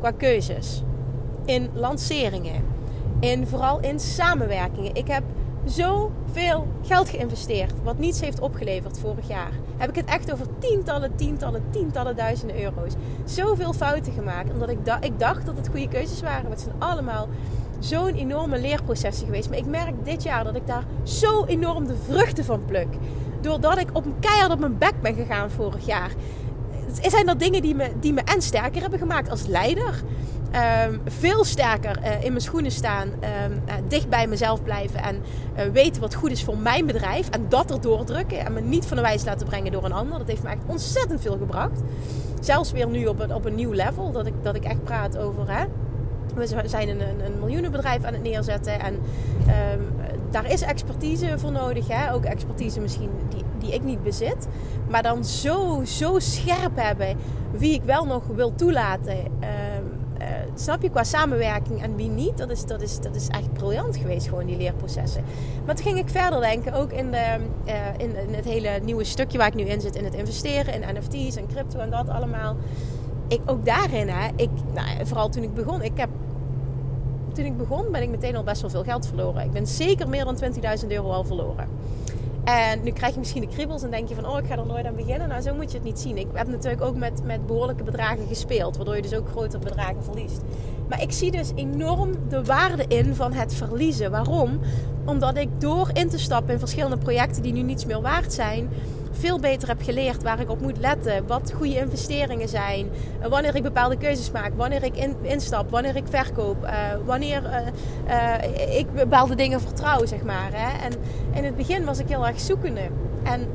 Qua 0.00 0.10
keuzes. 0.10 0.82
In 1.44 1.70
lanceringen. 1.74 2.64
In, 3.20 3.46
vooral 3.46 3.80
in 3.80 4.00
samenwerkingen. 4.00 4.94
Ik 4.94 5.08
heb 5.08 5.22
zoveel 5.64 6.66
geld 6.82 7.08
geïnvesteerd. 7.08 7.72
Wat 7.82 7.98
niets 7.98 8.20
heeft 8.20 8.40
opgeleverd 8.40 8.98
vorig 8.98 9.28
jaar. 9.28 9.50
Heb 9.76 9.88
ik 9.88 9.96
het 9.96 10.04
echt 10.04 10.32
over 10.32 10.46
tientallen, 10.58 11.16
tientallen, 11.16 11.62
tientallen 11.70 12.16
duizenden 12.16 12.62
euro's. 12.62 12.92
Zoveel 13.24 13.72
fouten 13.72 14.12
gemaakt. 14.12 14.52
Omdat 14.52 14.68
ik, 14.68 14.78
ik 15.00 15.18
dacht 15.18 15.46
dat 15.46 15.56
het 15.56 15.68
goede 15.68 15.88
keuzes 15.88 16.20
waren. 16.20 16.42
Maar 16.42 16.50
het 16.50 16.60
zijn 16.60 16.74
allemaal 16.78 17.28
zo'n 17.78 18.14
enorme 18.14 18.60
leerprocessen 18.60 19.26
geweest. 19.26 19.48
Maar 19.48 19.58
ik 19.58 19.66
merk 19.66 20.04
dit 20.04 20.22
jaar 20.22 20.44
dat 20.44 20.56
ik 20.56 20.66
daar 20.66 20.84
zo 21.02 21.44
enorm 21.44 21.86
de 21.86 21.96
vruchten 22.08 22.44
van 22.44 22.64
pluk. 22.64 22.88
Doordat 23.40 23.78
ik 23.78 23.88
op 23.92 24.04
een 24.04 24.18
keihard 24.20 24.52
op 24.52 24.58
mijn 24.58 24.78
bek 24.78 24.94
ben 25.00 25.14
gegaan 25.14 25.50
vorig 25.50 25.86
jaar. 25.86 26.10
Zijn 27.02 27.26
dat 27.26 27.38
dingen 27.38 27.62
die 27.62 27.74
me, 27.74 27.92
die 28.00 28.12
me 28.12 28.20
en 28.20 28.42
sterker 28.42 28.80
hebben 28.80 28.98
gemaakt 28.98 29.30
als 29.30 29.46
leider? 29.46 30.02
Um, 30.54 31.00
veel 31.04 31.44
sterker 31.44 31.98
uh, 32.02 32.24
in 32.24 32.28
mijn 32.28 32.40
schoenen 32.40 32.70
staan, 32.70 33.08
um, 33.08 33.62
uh, 33.68 33.74
dicht 33.88 34.08
bij 34.08 34.26
mezelf 34.26 34.62
blijven 34.62 35.02
en 35.02 35.22
uh, 35.56 35.64
weten 35.72 36.00
wat 36.00 36.14
goed 36.14 36.30
is 36.30 36.44
voor 36.44 36.58
mijn 36.58 36.86
bedrijf 36.86 37.28
en 37.28 37.46
dat 37.48 37.70
er 37.70 37.80
doordrukken 37.80 38.38
en 38.38 38.52
me 38.52 38.60
niet 38.60 38.86
van 38.86 38.96
de 38.96 39.02
wijs 39.02 39.24
laten 39.24 39.46
brengen 39.46 39.72
door 39.72 39.84
een 39.84 39.92
ander. 39.92 40.18
Dat 40.18 40.28
heeft 40.28 40.42
me 40.42 40.48
echt 40.48 40.62
ontzettend 40.66 41.20
veel 41.20 41.38
gebracht. 41.38 41.80
Zelfs 42.40 42.72
weer 42.72 42.88
nu 42.88 43.06
op 43.06 43.20
een, 43.20 43.34
op 43.34 43.44
een 43.44 43.54
nieuw 43.54 43.72
level, 43.72 44.12
dat 44.12 44.26
ik, 44.26 44.34
dat 44.42 44.54
ik 44.54 44.64
echt 44.64 44.84
praat 44.84 45.18
over. 45.18 45.50
Hè? 45.50 45.64
We 46.34 46.46
zijn 46.64 46.88
een, 46.88 47.00
een, 47.00 47.38
miljoenenbedrijf 47.38 48.04
aan 48.04 48.12
het 48.12 48.22
neerzetten 48.22 48.80
en 48.80 48.94
um, 48.94 49.88
daar 50.30 50.50
is 50.50 50.62
expertise 50.62 51.38
voor 51.38 51.52
nodig. 51.52 51.88
Hè? 51.88 52.12
Ook 52.12 52.24
expertise 52.24 52.80
misschien 52.80 53.10
die, 53.28 53.44
die 53.58 53.74
ik 53.74 53.82
niet 53.82 54.02
bezit. 54.02 54.48
Maar 54.88 55.02
dan 55.02 55.24
zo, 55.24 55.84
zo 55.84 56.18
scherp 56.18 56.76
hebben 56.76 57.16
wie 57.50 57.74
ik 57.74 57.82
wel 57.82 58.04
nog 58.04 58.22
wil 58.26 58.54
toelaten 58.54 59.16
snap 60.54 60.82
je, 60.82 60.90
qua 60.90 61.04
samenwerking 61.04 61.82
en 61.82 61.96
wie 61.96 62.08
niet, 62.08 62.38
dat 62.38 62.50
is, 62.50 62.64
dat, 62.64 62.80
is, 62.80 63.00
dat 63.00 63.14
is 63.14 63.28
echt 63.28 63.52
briljant 63.52 63.96
geweest, 63.96 64.28
gewoon 64.28 64.46
die 64.46 64.56
leerprocessen. 64.56 65.24
Maar 65.66 65.74
toen 65.74 65.84
ging 65.84 65.98
ik 65.98 66.08
verder 66.08 66.40
denken, 66.40 66.72
ook 66.72 66.92
in, 66.92 67.10
de, 67.10 67.36
uh, 67.66 67.74
in, 67.96 68.16
in, 68.16 68.34
het 68.34 68.44
hele 68.44 68.80
nieuwe 68.82 69.04
stukje 69.04 69.38
waar 69.38 69.46
ik 69.46 69.54
nu 69.54 69.64
in 69.64 69.80
zit, 69.80 69.96
in 69.96 70.04
het 70.04 70.14
investeren, 70.14 70.74
in 70.74 70.96
NFT's 70.96 71.36
en 71.36 71.46
crypto 71.46 71.78
en 71.78 71.90
dat 71.90 72.08
allemaal. 72.08 72.56
Ik, 73.28 73.40
ook 73.46 73.64
daarin, 73.64 74.08
hè, 74.08 74.28
ik, 74.36 74.50
nou, 74.74 75.06
vooral 75.06 75.28
toen 75.28 75.42
ik 75.42 75.54
begon, 75.54 75.82
ik 75.82 75.96
heb, 75.96 76.08
toen 77.32 77.44
ik 77.44 77.56
begon 77.56 77.92
ben 77.92 78.02
ik 78.02 78.10
meteen 78.10 78.36
al 78.36 78.42
best 78.42 78.60
wel 78.60 78.70
veel 78.70 78.84
geld 78.84 79.06
verloren. 79.06 79.44
Ik 79.44 79.52
ben 79.52 79.66
zeker 79.66 80.08
meer 80.08 80.24
dan 80.24 80.38
20.000 80.82 80.88
euro 80.88 81.10
al 81.10 81.24
verloren. 81.24 81.68
En 82.44 82.82
nu 82.82 82.90
krijg 82.90 83.12
je 83.12 83.18
misschien 83.18 83.40
de 83.40 83.48
kriebels 83.48 83.82
en 83.82 83.90
denk 83.90 84.08
je 84.08 84.14
van, 84.14 84.26
oh, 84.26 84.38
ik 84.38 84.46
ga 84.46 84.56
er 84.56 84.66
nooit 84.66 84.86
aan 84.86 84.96
beginnen. 84.96 85.28
Nou, 85.28 85.42
zo 85.42 85.54
moet 85.54 85.70
je 85.70 85.76
het 85.76 85.86
niet 85.86 85.98
zien. 85.98 86.16
Ik 86.16 86.26
heb 86.32 86.48
natuurlijk 86.48 86.82
ook 86.82 86.96
met, 86.96 87.24
met 87.24 87.46
behoorlijke 87.46 87.82
bedragen 87.82 88.26
gespeeld, 88.28 88.76
waardoor 88.76 88.96
je 88.96 89.02
dus 89.02 89.14
ook 89.14 89.28
grotere 89.28 89.58
bedragen 89.58 90.04
verliest. 90.04 90.40
Maar 90.88 91.02
ik 91.02 91.12
zie 91.12 91.30
dus 91.30 91.50
enorm 91.54 92.10
de 92.28 92.44
waarde 92.44 92.84
in 92.88 93.14
van 93.14 93.32
het 93.32 93.54
verliezen. 93.54 94.10
Waarom? 94.10 94.60
Omdat 95.04 95.36
ik 95.36 95.48
door 95.58 95.90
in 95.92 96.08
te 96.08 96.18
stappen 96.18 96.52
in 96.52 96.58
verschillende 96.58 96.98
projecten 96.98 97.42
die 97.42 97.52
nu 97.52 97.62
niets 97.62 97.84
meer 97.84 98.00
waard 98.00 98.32
zijn, 98.32 98.68
veel 99.12 99.38
beter 99.38 99.68
heb 99.68 99.82
geleerd 99.82 100.22
waar 100.22 100.40
ik 100.40 100.50
op 100.50 100.60
moet 100.60 100.78
letten. 100.78 101.26
Wat 101.26 101.52
goede 101.56 101.76
investeringen 101.76 102.48
zijn. 102.48 102.90
wanneer 103.28 103.54
ik 103.54 103.62
bepaalde 103.62 103.96
keuzes 103.96 104.30
maak. 104.30 104.52
Wanneer 104.56 104.82
ik 104.82 104.96
in, 104.96 105.16
instap. 105.22 105.70
Wanneer 105.70 105.96
ik 105.96 106.04
verkoop. 106.08 106.70
wanneer 107.04 107.42
ik 108.70 108.92
bepaalde 108.92 109.34
dingen 109.34 109.60
vertrouw, 109.60 110.06
zeg 110.06 110.22
maar. 110.22 110.50
Hè? 110.52 110.84
En 110.84 110.92
in 111.34 111.44
het 111.44 111.56
begin 111.56 111.84
was 111.84 111.98
ik 111.98 112.08
heel 112.08 112.26
erg 112.26 112.40
zoekende. 112.40 112.88
En 113.22 113.48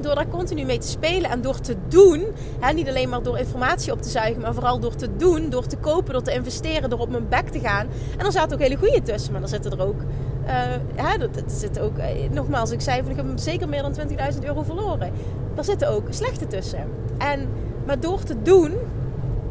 door 0.00 0.14
daar 0.14 0.28
continu 0.28 0.64
mee 0.64 0.78
te 0.78 0.86
spelen 0.86 1.30
en 1.30 1.40
door 1.40 1.60
te 1.60 1.76
doen, 1.88 2.24
hè, 2.60 2.72
niet 2.72 2.88
alleen 2.88 3.08
maar 3.08 3.22
door 3.22 3.38
informatie 3.38 3.92
op 3.92 4.02
te 4.02 4.08
zuigen, 4.08 4.42
maar 4.42 4.54
vooral 4.54 4.80
door 4.80 4.94
te 4.94 5.16
doen, 5.16 5.50
door 5.50 5.66
te 5.66 5.76
kopen, 5.76 6.12
door 6.12 6.22
te 6.22 6.32
investeren, 6.32 6.90
door 6.90 6.98
op 6.98 7.10
mijn 7.10 7.28
bek 7.28 7.48
te 7.48 7.60
gaan. 7.60 7.86
En 8.18 8.26
er 8.26 8.32
zaten 8.32 8.52
ook 8.52 8.62
hele 8.62 8.76
goede 8.76 9.02
tussen, 9.02 9.32
maar 9.32 9.42
er 9.42 9.48
zitten 9.48 9.70
er 9.70 9.86
ook, 9.86 10.00
uh, 10.46 10.52
hè, 10.94 11.18
er, 11.18 11.30
zitten 11.46 11.82
ook, 11.82 11.98
uh, 11.98 12.04
nogmaals, 12.30 12.70
ik 12.70 12.80
zei 12.80 13.02
ik 13.08 13.16
heb 13.16 13.26
zeker 13.34 13.68
meer 13.68 13.82
dan 13.82 13.94
20.000 14.34 14.44
euro 14.44 14.62
verloren. 14.62 15.12
Er 15.56 15.64
zitten 15.64 15.88
ook 15.88 16.06
slechte 16.10 16.46
tussen. 16.46 16.84
En, 17.18 17.48
maar 17.86 18.00
door 18.00 18.22
te 18.22 18.42
doen, 18.42 18.74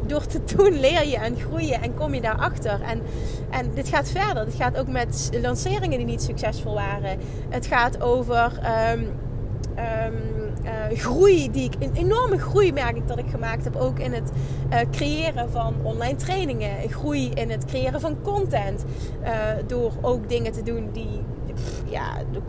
door 0.06 0.26
te 0.26 0.40
doen 0.56 0.80
leer 0.80 1.06
je 1.06 1.16
en 1.16 1.36
groeien 1.36 1.82
en 1.82 1.94
kom 1.94 2.14
je 2.14 2.20
daarachter. 2.20 2.80
En, 2.82 3.02
en 3.50 3.70
dit 3.74 3.88
gaat 3.88 4.08
verder. 4.08 4.44
Het 4.44 4.54
gaat 4.54 4.76
ook 4.78 4.88
met 4.88 5.30
lanceringen 5.42 5.98
die 5.98 6.06
niet 6.06 6.22
succesvol 6.22 6.74
waren. 6.74 7.18
Het 7.48 7.66
gaat 7.66 8.00
over 8.02 8.52
um, 8.94 9.08
uh, 10.66 10.98
groei 10.98 11.50
die 11.50 11.64
ik, 11.64 11.74
een 11.78 11.94
enorme 11.94 12.38
groei 12.38 12.72
merk 12.72 12.96
ik 12.96 13.08
dat 13.08 13.18
ik 13.18 13.26
gemaakt 13.30 13.64
heb. 13.64 13.76
Ook 13.76 13.98
in 13.98 14.12
het 14.12 14.30
uh, 14.72 14.78
creëren 14.90 15.50
van 15.50 15.74
online 15.82 16.16
trainingen. 16.16 16.90
Groei 16.90 17.30
in 17.30 17.50
het 17.50 17.64
creëren 17.64 18.00
van 18.00 18.16
content. 18.22 18.84
Uh, 19.22 19.30
door 19.66 19.92
ook 20.00 20.28
dingen 20.28 20.52
te 20.52 20.62
doen 20.62 20.88
die, 20.92 21.20
ja, 21.84 22.12
de, 22.32 22.40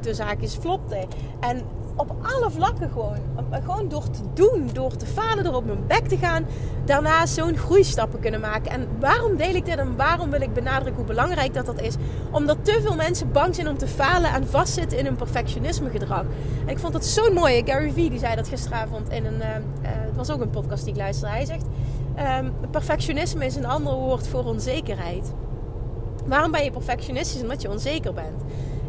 de 0.00 0.14
zaakjes 0.14 0.54
flopten. 0.54 1.06
En 1.40 1.62
op 1.96 2.14
alle 2.22 2.50
vlakken 2.50 2.90
gewoon. 2.90 3.16
Gewoon 3.50 3.88
door 3.88 4.10
te 4.10 4.20
doen, 4.34 4.70
door 4.72 4.96
te 4.96 5.06
falen, 5.06 5.44
door 5.44 5.54
op 5.54 5.64
mijn 5.64 5.86
bek 5.86 6.08
te 6.08 6.16
gaan. 6.16 6.46
Daarna 6.84 7.26
zo'n 7.26 7.56
groeistappen 7.56 8.20
kunnen 8.20 8.40
maken. 8.40 8.70
En 8.70 8.88
waarom 9.00 9.36
deel 9.36 9.54
ik 9.54 9.64
dit 9.64 9.76
en 9.76 9.96
waarom 9.96 10.30
wil 10.30 10.40
ik 10.40 10.52
benadrukken 10.52 10.94
hoe 10.94 11.04
belangrijk 11.04 11.54
dat 11.54 11.66
dat 11.66 11.80
is? 11.80 11.94
Omdat 12.30 12.64
te 12.64 12.78
veel 12.82 12.94
mensen 12.94 13.32
bang 13.32 13.54
zijn 13.54 13.68
om 13.68 13.78
te 13.78 13.86
falen 13.86 14.32
en 14.32 14.48
vastzitten 14.48 14.98
in 14.98 15.06
een 15.06 15.16
perfectionisme 15.16 15.90
gedrag. 15.90 16.24
En 16.66 16.68
ik 16.68 16.78
vond 16.78 16.94
het 16.94 17.06
zo 17.06 17.32
mooi. 17.32 17.62
Gary 17.64 17.92
Vee 17.92 18.10
die 18.10 18.18
zei 18.18 18.36
dat 18.36 18.48
gisteravond 18.48 19.10
in 19.10 19.24
een... 19.24 19.38
Uh, 19.38 19.46
het 19.82 20.16
was 20.16 20.30
ook 20.30 20.40
een 20.40 20.50
podcast 20.50 20.84
die 20.84 20.92
ik 20.92 20.98
luisterde. 20.98 21.34
Hij 21.34 21.44
zegt... 21.44 21.64
Um, 22.40 22.52
perfectionisme 22.70 23.44
is 23.44 23.56
een 23.56 23.66
ander 23.66 23.92
woord 23.92 24.28
voor 24.28 24.44
onzekerheid. 24.44 25.32
Waarom 26.28 26.50
ben 26.50 26.64
je 26.64 26.70
perfectionistisch? 26.70 27.42
Omdat 27.42 27.62
je 27.62 27.70
onzeker 27.70 28.12
bent. 28.14 28.42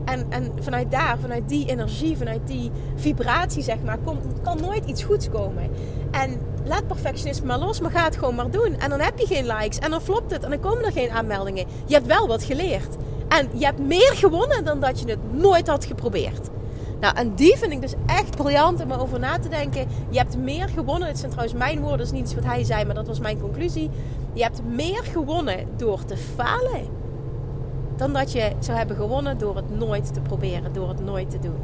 En, 0.05 0.25
en 0.29 0.51
vanuit 0.60 0.91
daar, 0.91 1.17
vanuit 1.22 1.50
die 1.50 1.67
energie, 1.67 2.17
vanuit 2.17 2.48
die 2.48 2.72
vibratie, 2.96 3.63
zeg 3.63 3.77
maar, 3.86 3.98
kan 4.43 4.62
nooit 4.62 4.86
iets 4.86 5.03
goeds 5.03 5.29
komen. 5.29 5.69
En 6.12 6.39
laat 6.65 6.88
perfectionisme 6.88 7.48
maar 7.48 7.60
los, 7.60 7.79
maar 7.79 7.91
ga 7.91 8.03
het 8.03 8.17
gewoon 8.17 8.36
maar 8.36 8.51
doen. 8.51 8.75
En 8.79 8.89
dan 8.89 9.00
heb 9.00 9.19
je 9.19 9.25
geen 9.25 9.46
likes 9.46 9.79
en 9.79 9.91
dan 9.91 10.01
flopt 10.01 10.31
het 10.31 10.43
en 10.43 10.50
dan 10.50 10.60
komen 10.60 10.86
er 10.86 10.91
geen 10.91 11.12
aanmeldingen. 11.12 11.65
Je 11.86 11.93
hebt 11.93 12.08
wel 12.08 12.27
wat 12.27 12.43
geleerd. 12.43 12.96
En 13.27 13.50
je 13.53 13.65
hebt 13.65 13.79
meer 13.79 14.12
gewonnen 14.15 14.65
dan 14.65 14.79
dat 14.79 15.00
je 15.00 15.10
het 15.10 15.34
nooit 15.34 15.67
had 15.67 15.86
geprobeerd. 15.86 16.50
Nou, 17.00 17.15
en 17.15 17.36
die 17.36 17.58
vind 17.58 17.72
ik 17.72 17.81
dus 17.81 17.93
echt 18.05 18.36
briljant 18.36 18.84
om 18.84 18.91
over 18.91 19.19
na 19.19 19.39
te 19.39 19.50
denken. 19.50 19.88
Je 20.10 20.17
hebt 20.17 20.38
meer 20.38 20.69
gewonnen. 20.69 21.08
Het 21.08 21.17
zijn 21.19 21.31
trouwens 21.31 21.60
mijn 21.60 21.79
woorden, 21.79 22.05
is 22.05 22.12
niet 22.12 22.24
iets 22.24 22.36
wat 22.36 22.43
hij 22.43 22.63
zei, 22.63 22.86
maar 22.86 22.96
dat 22.96 23.08
was 23.08 23.19
mijn 23.19 23.39
conclusie. 23.39 23.89
Je 24.34 24.43
hebt 24.43 24.62
meer 24.63 25.03
gewonnen 25.03 25.67
door 25.77 26.05
te 26.05 26.17
falen 26.17 27.00
dan 28.00 28.13
dat 28.13 28.32
je 28.32 28.51
zou 28.60 28.77
hebben 28.77 28.96
gewonnen 28.96 29.38
door 29.38 29.56
het 29.56 29.77
nooit 29.77 30.13
te 30.13 30.22
proberen, 30.22 30.74
door 30.74 30.88
het 30.88 31.03
nooit 31.03 31.29
te 31.29 31.39
doen. 31.39 31.60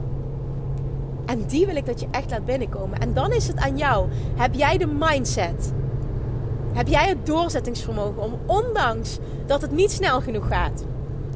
En 1.26 1.46
die 1.46 1.66
wil 1.66 1.76
ik 1.76 1.86
dat 1.86 2.00
je 2.00 2.08
echt 2.12 2.30
laat 2.30 2.46
binnenkomen. 2.46 3.00
En 3.00 3.14
dan 3.14 3.32
is 3.32 3.48
het 3.48 3.58
aan 3.58 3.78
jou. 3.78 4.08
Heb 4.36 4.54
jij 4.54 4.78
de 4.78 4.88
mindset? 4.88 5.74
Heb 6.74 6.88
jij 6.88 7.08
het 7.08 7.26
doorzettingsvermogen 7.26 8.22
om, 8.22 8.40
ondanks 8.46 9.18
dat 9.46 9.62
het 9.62 9.72
niet 9.72 9.92
snel 9.92 10.22
genoeg 10.22 10.48
gaat, 10.48 10.86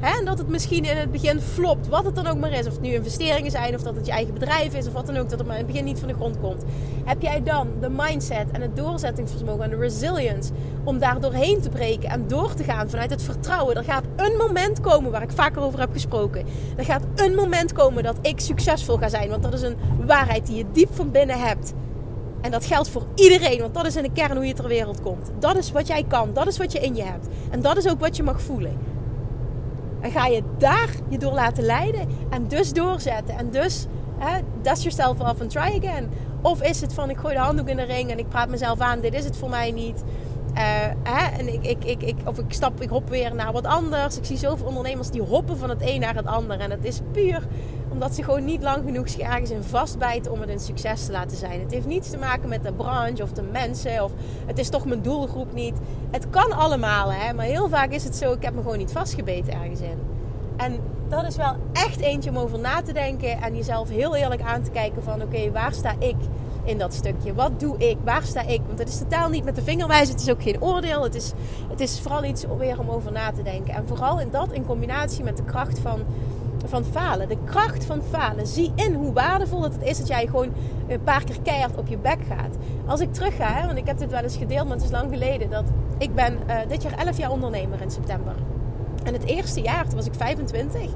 En 0.00 0.24
dat 0.24 0.38
het 0.38 0.48
misschien 0.48 0.84
in 0.84 0.96
het 0.96 1.10
begin 1.10 1.40
flopt, 1.40 1.88
wat 1.88 2.04
het 2.04 2.14
dan 2.14 2.26
ook 2.26 2.38
maar 2.38 2.52
is. 2.52 2.66
Of 2.66 2.72
het 2.72 2.80
nu 2.80 2.92
investeringen 2.92 3.50
zijn, 3.50 3.74
of 3.74 3.82
dat 3.82 3.96
het 3.96 4.06
je 4.06 4.12
eigen 4.12 4.34
bedrijf 4.34 4.74
is, 4.74 4.86
of 4.86 4.92
wat 4.92 5.06
dan 5.06 5.16
ook, 5.16 5.28
dat 5.28 5.38
het 5.38 5.48
maar 5.48 5.58
in 5.58 5.64
het 5.64 5.72
begin 5.72 5.84
niet 5.84 5.98
van 5.98 6.08
de 6.08 6.14
grond 6.14 6.40
komt. 6.40 6.64
Heb 7.04 7.22
jij 7.22 7.42
dan 7.42 7.68
de 7.80 7.88
mindset 7.88 8.50
en 8.52 8.60
het 8.60 8.76
doorzettingsvermogen 8.76 9.64
en 9.64 9.70
de 9.70 9.76
resilience 9.76 10.52
om 10.84 10.98
daar 10.98 11.20
doorheen 11.20 11.60
te 11.60 11.68
breken 11.68 12.10
en 12.10 12.28
door 12.28 12.54
te 12.54 12.64
gaan 12.64 12.90
vanuit 12.90 13.10
het 13.10 13.22
vertrouwen? 13.22 13.76
Er 13.76 13.84
gaat 13.84 14.04
een 14.16 14.36
moment 14.36 14.80
komen 14.80 15.10
waar 15.10 15.22
ik 15.22 15.30
vaker 15.30 15.62
over 15.62 15.80
heb 15.80 15.92
gesproken. 15.92 16.44
Er 16.76 16.84
gaat 16.84 17.04
een 17.14 17.34
moment 17.34 17.72
komen 17.72 18.02
dat 18.02 18.16
ik 18.22 18.40
succesvol 18.40 18.96
ga 18.96 19.08
zijn, 19.08 19.28
want 19.28 19.42
dat 19.42 19.52
is 19.52 19.62
een 19.62 19.76
waarheid 20.06 20.46
die 20.46 20.56
je 20.56 20.64
diep 20.72 20.94
van 20.94 21.10
binnen 21.10 21.38
hebt. 21.38 21.72
En 22.40 22.50
dat 22.50 22.64
geldt 22.64 22.88
voor 22.88 23.06
iedereen, 23.14 23.60
want 23.60 23.74
dat 23.74 23.86
is 23.86 23.96
in 23.96 24.02
de 24.02 24.12
kern 24.12 24.36
hoe 24.36 24.46
je 24.46 24.54
ter 24.54 24.68
wereld 24.68 25.00
komt. 25.00 25.30
Dat 25.38 25.56
is 25.56 25.72
wat 25.72 25.86
jij 25.86 26.04
kan, 26.08 26.32
dat 26.32 26.46
is 26.46 26.58
wat 26.58 26.72
je 26.72 26.78
in 26.78 26.94
je 26.94 27.02
hebt. 27.02 27.26
En 27.50 27.60
dat 27.60 27.76
is 27.76 27.88
ook 27.88 28.00
wat 28.00 28.16
je 28.16 28.22
mag 28.22 28.42
voelen. 28.42 28.78
En 30.00 30.10
ga 30.10 30.26
je 30.26 30.42
daar 30.58 30.88
je 31.08 31.18
door 31.18 31.32
laten 31.32 31.64
leiden 31.64 32.08
en 32.30 32.48
dus 32.48 32.72
doorzetten. 32.72 33.36
En 33.36 33.50
dus, 33.50 33.86
hè, 34.18 34.40
dust 34.62 34.82
yourself 34.82 35.20
off 35.20 35.40
and 35.40 35.50
try 35.50 35.80
again. 35.82 36.10
Of 36.42 36.62
is 36.62 36.80
het 36.80 36.94
van 36.94 37.10
ik 37.10 37.16
gooi 37.16 37.34
de 37.34 37.40
handdoek 37.40 37.68
in 37.68 37.76
de 37.76 37.82
ring 37.82 38.10
en 38.10 38.18
ik 38.18 38.28
praat 38.28 38.48
mezelf 38.48 38.80
aan, 38.80 39.00
dit 39.00 39.14
is 39.14 39.24
het 39.24 39.36
voor 39.36 39.50
mij 39.50 39.70
niet. 39.70 40.04
Uh, 40.54 40.60
hè, 41.02 41.38
en 41.38 41.52
ik, 41.52 41.66
ik, 41.66 41.84
ik, 41.84 42.02
ik, 42.02 42.16
of 42.24 42.38
ik 42.38 42.52
stap, 42.52 42.80
ik 42.80 42.88
hop 42.88 43.08
weer 43.08 43.34
naar 43.34 43.52
wat 43.52 43.66
anders. 43.66 44.16
Ik 44.16 44.24
zie 44.24 44.36
zoveel 44.36 44.66
ondernemers 44.66 45.10
die 45.10 45.22
hoppen 45.22 45.58
van 45.58 45.68
het 45.68 45.82
een 45.82 46.00
naar 46.00 46.14
het 46.14 46.26
ander. 46.26 46.60
En 46.60 46.70
het 46.70 46.84
is 46.84 47.00
puur 47.12 47.46
omdat 47.90 48.14
ze 48.14 48.22
gewoon 48.22 48.44
niet 48.44 48.62
lang 48.62 48.82
genoeg 48.84 49.06
ergens 49.06 49.50
in 49.50 49.62
vastbijten 49.62 50.32
om 50.32 50.40
het 50.40 50.48
een 50.48 50.60
succes 50.60 51.06
te 51.06 51.12
laten 51.12 51.36
zijn. 51.36 51.60
Het 51.60 51.70
heeft 51.70 51.86
niets 51.86 52.10
te 52.10 52.18
maken 52.18 52.48
met 52.48 52.62
de 52.62 52.72
branche 52.72 53.22
of 53.22 53.32
de 53.32 53.42
mensen. 53.42 54.04
Of 54.04 54.12
het 54.46 54.58
is 54.58 54.68
toch 54.68 54.84
mijn 54.84 55.02
doelgroep 55.02 55.52
niet. 55.52 55.74
Het 56.10 56.30
kan 56.30 56.52
allemaal, 56.52 57.12
hè. 57.12 57.32
Maar 57.32 57.44
heel 57.44 57.68
vaak 57.68 57.90
is 57.90 58.04
het 58.04 58.16
zo, 58.16 58.32
ik 58.32 58.42
heb 58.42 58.54
me 58.54 58.62
gewoon 58.62 58.78
niet 58.78 58.92
vastgebeten 58.92 59.52
ergens 59.52 59.80
in. 59.80 59.98
En 60.56 60.78
dat 61.08 61.24
is 61.24 61.36
wel 61.36 61.56
echt 61.72 62.00
eentje 62.00 62.30
om 62.30 62.38
over 62.38 62.58
na 62.58 62.82
te 62.82 62.92
denken. 62.92 63.42
En 63.42 63.56
jezelf 63.56 63.88
heel 63.88 64.16
eerlijk 64.16 64.42
aan 64.42 64.62
te 64.62 64.70
kijken 64.70 65.02
van... 65.02 65.22
Oké, 65.22 65.50
waar 65.50 65.72
sta 65.72 65.94
ik 65.98 66.16
in 66.64 66.78
dat 66.78 66.94
stukje? 66.94 67.34
Wat 67.34 67.60
doe 67.60 67.78
ik? 67.78 67.96
Waar 68.04 68.22
sta 68.22 68.40
ik? 68.40 68.60
Want 68.66 68.78
het 68.78 68.88
is 68.88 68.98
totaal 68.98 69.28
niet 69.28 69.44
met 69.44 69.54
de 69.54 69.62
vinger 69.62 69.88
wijzen. 69.88 70.14
Het 70.14 70.22
is 70.22 70.30
ook 70.30 70.42
geen 70.42 70.62
oordeel. 70.62 71.02
Het 71.02 71.14
is, 71.14 71.32
het 71.70 71.80
is 71.80 72.00
vooral 72.00 72.24
iets 72.24 72.44
weer 72.58 72.78
om 72.78 72.90
over 72.90 73.12
na 73.12 73.32
te 73.32 73.42
denken. 73.42 73.74
En 73.74 73.86
vooral 73.86 74.20
in 74.20 74.28
dat 74.30 74.52
in 74.52 74.66
combinatie 74.66 75.24
met 75.24 75.36
de 75.36 75.44
kracht 75.44 75.78
van 75.78 76.00
van 76.70 76.84
falen. 76.84 77.28
De 77.28 77.36
kracht 77.44 77.84
van 77.84 78.02
falen. 78.10 78.46
Zie 78.46 78.72
in 78.74 78.94
hoe 78.94 79.12
waardevol 79.12 79.62
het 79.62 79.82
is 79.82 79.98
dat 79.98 80.08
jij 80.08 80.26
gewoon 80.26 80.52
een 80.88 81.02
paar 81.02 81.24
keer 81.24 81.40
keihard 81.42 81.76
op 81.76 81.86
je 81.86 81.98
bek 81.98 82.18
gaat. 82.28 82.56
Als 82.86 83.00
ik 83.00 83.12
terug 83.12 83.36
ga, 83.36 83.66
want 83.66 83.78
ik 83.78 83.86
heb 83.86 83.98
dit 83.98 84.10
wel 84.10 84.22
eens 84.22 84.36
gedeeld, 84.36 84.64
maar 84.66 84.76
het 84.76 84.84
is 84.84 84.90
lang 84.90 85.10
geleden. 85.12 85.50
Dat 85.50 85.64
ik 85.98 86.14
ben 86.14 86.38
uh, 86.48 86.54
dit 86.68 86.82
jaar 86.82 86.92
11 86.92 87.18
jaar 87.18 87.30
ondernemer 87.30 87.80
in 87.80 87.90
september. 87.90 88.34
En 89.04 89.12
het 89.12 89.24
eerste 89.24 89.60
jaar, 89.60 89.86
toen 89.86 89.96
was 89.96 90.06
ik 90.06 90.14
25. 90.14 90.90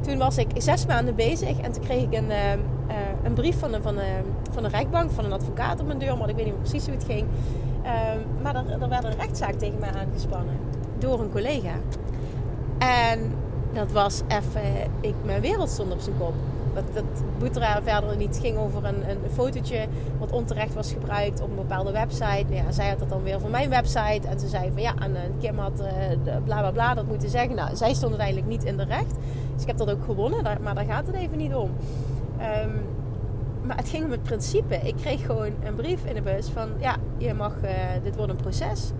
Toen 0.00 0.18
was 0.18 0.38
ik 0.38 0.50
zes 0.56 0.86
maanden 0.86 1.14
bezig 1.14 1.60
en 1.60 1.72
toen 1.72 1.82
kreeg 1.82 2.02
ik 2.02 2.12
een, 2.12 2.28
uh, 2.28 2.52
uh, 2.52 2.96
een 3.22 3.32
brief 3.32 3.58
van 3.58 3.74
een, 3.74 3.82
van, 3.82 3.98
een, 3.98 4.24
van 4.50 4.64
een 4.64 4.70
rechtbank, 4.70 5.10
van 5.10 5.24
een 5.24 5.32
advocaat 5.32 5.80
op 5.80 5.86
mijn 5.86 5.98
deur. 5.98 6.16
Maar 6.16 6.28
ik 6.28 6.36
weet 6.36 6.44
niet 6.44 6.58
precies 6.58 6.84
hoe 6.84 6.94
het 6.94 7.04
ging. 7.04 7.26
maar 8.42 8.54
er, 8.54 8.82
er 8.82 8.88
werd 8.88 9.04
een 9.04 9.16
rechtszaak 9.18 9.52
tegen 9.54 9.78
mij 9.78 9.90
aangespannen 9.90 10.54
door 10.98 11.20
een 11.20 11.30
collega. 11.30 11.74
En 12.78 13.32
dat 13.72 13.92
was 13.92 14.22
even, 14.28 14.90
ik, 15.00 15.14
mijn 15.24 15.40
wereld 15.40 15.70
stond 15.70 15.92
op 15.92 16.00
zijn 16.00 16.16
kop. 16.18 16.34
Dat, 16.74 16.84
dat 16.94 17.04
moet 17.38 17.56
er 17.56 17.82
verder 17.82 18.16
niet. 18.16 18.38
Ging 18.42 18.58
over 18.58 18.84
een, 18.84 19.10
een 19.10 19.30
fotootje 19.32 19.86
wat 20.18 20.32
onterecht 20.32 20.74
was 20.74 20.92
gebruikt 20.92 21.40
op 21.40 21.50
een 21.50 21.56
bepaalde 21.56 21.92
website. 21.92 22.44
Nou 22.48 22.54
ja, 22.54 22.72
zij 22.72 22.88
had 22.88 22.98
dat 22.98 23.08
dan 23.08 23.22
weer 23.22 23.40
van 23.40 23.50
mijn 23.50 23.70
website. 23.70 24.28
En 24.28 24.40
ze 24.40 24.48
zei 24.48 24.70
van 24.72 24.82
ja, 24.82 24.94
en, 24.98 25.16
Kim 25.40 25.58
had 25.58 25.80
uh, 25.80 25.86
bla 26.44 26.60
bla 26.60 26.70
bla 26.70 26.94
dat 26.94 27.06
moeten 27.06 27.28
zeggen. 27.28 27.54
Nou, 27.54 27.76
zij 27.76 27.94
stond 27.94 28.10
uiteindelijk 28.10 28.48
niet 28.48 28.64
in 28.64 28.76
de 28.76 28.84
recht. 28.84 29.14
Dus 29.52 29.62
ik 29.62 29.66
heb 29.66 29.76
dat 29.76 29.90
ook 29.90 30.04
gewonnen, 30.04 30.62
maar 30.62 30.74
daar 30.74 30.84
gaat 30.84 31.06
het 31.06 31.14
even 31.14 31.38
niet 31.38 31.54
om. 31.54 31.70
Um, 32.64 32.82
maar 33.62 33.76
het 33.76 33.88
ging 33.88 34.04
om 34.04 34.10
het 34.10 34.22
principe. 34.22 34.74
Ik 34.74 34.96
kreeg 34.96 35.26
gewoon 35.26 35.52
een 35.64 35.74
brief 35.74 36.04
in 36.04 36.14
de 36.14 36.22
bus 36.22 36.48
van 36.48 36.68
ja, 36.78 36.96
je 37.16 37.34
mag, 37.34 37.52
uh, 37.64 37.70
dit 38.02 38.16
wordt 38.16 38.30
een 38.30 38.36
proces. 38.36 38.90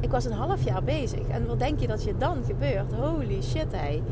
Ik 0.00 0.10
was 0.10 0.24
een 0.24 0.32
half 0.32 0.64
jaar 0.64 0.82
bezig. 0.82 1.28
En 1.28 1.46
wat 1.46 1.58
denk 1.58 1.80
je 1.80 1.86
dat 1.86 2.04
je 2.04 2.16
dan 2.18 2.36
gebeurt? 2.46 2.92
Holy 3.00 3.42
shit, 3.42 3.66
hé. 3.70 4.02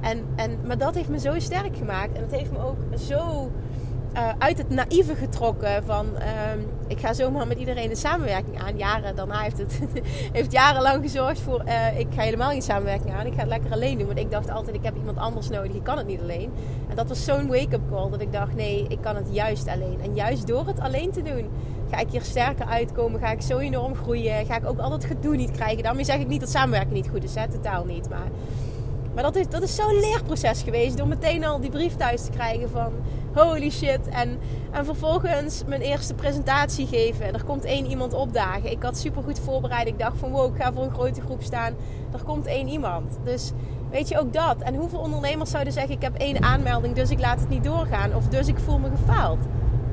En, 0.00 0.24
en, 0.36 0.58
maar 0.66 0.78
dat 0.78 0.94
heeft 0.94 1.08
me 1.08 1.18
zo 1.18 1.38
sterk 1.38 1.76
gemaakt. 1.76 2.16
En 2.16 2.22
het 2.22 2.30
heeft 2.30 2.52
me 2.52 2.58
ook 2.58 2.76
zo 2.98 3.50
uh, 4.14 4.28
uit 4.38 4.58
het 4.58 4.68
naïeve 4.68 5.14
getrokken. 5.14 5.84
Van 5.84 6.06
uh, 6.18 6.62
ik 6.86 7.00
ga 7.00 7.12
zomaar 7.12 7.46
met 7.46 7.58
iedereen 7.58 7.90
een 7.90 7.96
samenwerking 7.96 8.62
aan. 8.62 8.76
Jaren 8.76 9.16
daarna 9.16 9.40
heeft 9.40 9.58
het 9.58 9.80
heeft 10.32 10.52
jarenlang 10.52 11.02
gezorgd 11.02 11.40
voor. 11.40 11.62
Uh, 11.66 11.98
ik 11.98 12.06
ga 12.14 12.22
helemaal 12.22 12.50
geen 12.50 12.62
samenwerking 12.62 13.14
aan. 13.14 13.26
Ik 13.26 13.32
ga 13.32 13.40
het 13.40 13.48
lekker 13.48 13.72
alleen 13.72 13.98
doen. 13.98 14.06
Want 14.06 14.18
ik 14.18 14.30
dacht 14.30 14.50
altijd: 14.50 14.76
ik 14.76 14.84
heb 14.84 14.96
iemand 14.96 15.18
anders 15.18 15.48
nodig. 15.48 15.72
Ik 15.72 15.84
kan 15.84 15.96
het 15.96 16.06
niet 16.06 16.20
alleen. 16.20 16.52
En 16.88 16.96
dat 16.96 17.08
was 17.08 17.24
zo'n 17.24 17.46
wake-up 17.46 17.90
call. 17.90 18.10
Dat 18.10 18.20
ik 18.20 18.32
dacht: 18.32 18.54
nee, 18.54 18.86
ik 18.88 18.98
kan 19.00 19.16
het 19.16 19.28
juist 19.30 19.68
alleen. 19.68 19.98
En 20.02 20.14
juist 20.14 20.46
door 20.46 20.66
het 20.66 20.80
alleen 20.80 21.10
te 21.10 21.22
doen 21.22 21.50
ga 21.92 21.98
ik 21.98 22.10
hier 22.10 22.22
sterker 22.22 22.66
uitkomen. 22.66 23.20
Ga 23.20 23.30
ik 23.30 23.40
zo 23.40 23.58
enorm 23.58 23.94
groeien. 23.94 24.46
Ga 24.46 24.56
ik 24.56 24.66
ook 24.66 24.78
al 24.78 24.90
dat 24.90 25.04
gedoe 25.04 25.36
niet 25.36 25.50
krijgen. 25.50 25.82
Daarmee 25.82 26.04
zeg 26.04 26.18
ik 26.18 26.28
niet 26.28 26.40
dat 26.40 26.50
samenwerken 26.50 26.92
niet 26.92 27.08
goed 27.08 27.24
is. 27.24 27.34
Hè? 27.34 27.48
Totaal 27.48 27.84
niet. 27.84 28.08
Maar 28.08 28.28
Maar 29.14 29.22
dat 29.22 29.36
is, 29.36 29.48
dat 29.48 29.62
is 29.62 29.74
zo'n 29.74 30.00
leerproces 30.00 30.62
geweest. 30.62 30.96
Door 30.96 31.08
meteen 31.08 31.44
al 31.44 31.60
die 31.60 31.70
brief 31.70 31.96
thuis 31.96 32.24
te 32.24 32.30
krijgen 32.30 32.70
van 32.70 32.92
holy 33.34 33.70
shit. 33.70 34.08
En, 34.08 34.38
en 34.70 34.84
vervolgens 34.84 35.62
mijn 35.66 35.80
eerste 35.80 36.14
presentatie 36.14 36.86
geven. 36.86 37.34
Er 37.34 37.44
komt 37.44 37.64
één 37.64 37.86
iemand 37.86 38.12
opdagen. 38.12 38.70
Ik 38.70 38.82
had 38.82 38.98
super 38.98 39.22
goed 39.22 39.38
voorbereid. 39.38 39.86
Ik 39.86 39.98
dacht 39.98 40.18
van 40.18 40.30
wow, 40.30 40.54
ik 40.54 40.62
ga 40.62 40.72
voor 40.72 40.82
een 40.84 40.94
grote 40.94 41.20
groep 41.20 41.42
staan. 41.42 41.74
Er 42.12 42.24
komt 42.24 42.46
één 42.46 42.68
iemand. 42.68 43.18
Dus 43.24 43.52
weet 43.90 44.08
je 44.08 44.18
ook 44.18 44.32
dat. 44.32 44.60
En 44.60 44.74
hoeveel 44.74 44.98
ondernemers 44.98 45.50
zouden 45.50 45.72
zeggen 45.72 45.94
ik 45.94 46.02
heb 46.02 46.16
één 46.16 46.42
aanmelding. 46.42 46.94
Dus 46.94 47.10
ik 47.10 47.20
laat 47.20 47.40
het 47.40 47.48
niet 47.48 47.64
doorgaan. 47.64 48.14
Of 48.14 48.28
dus 48.28 48.46
ik 48.46 48.58
voel 48.58 48.78
me 48.78 48.88
gefaald. 48.90 49.40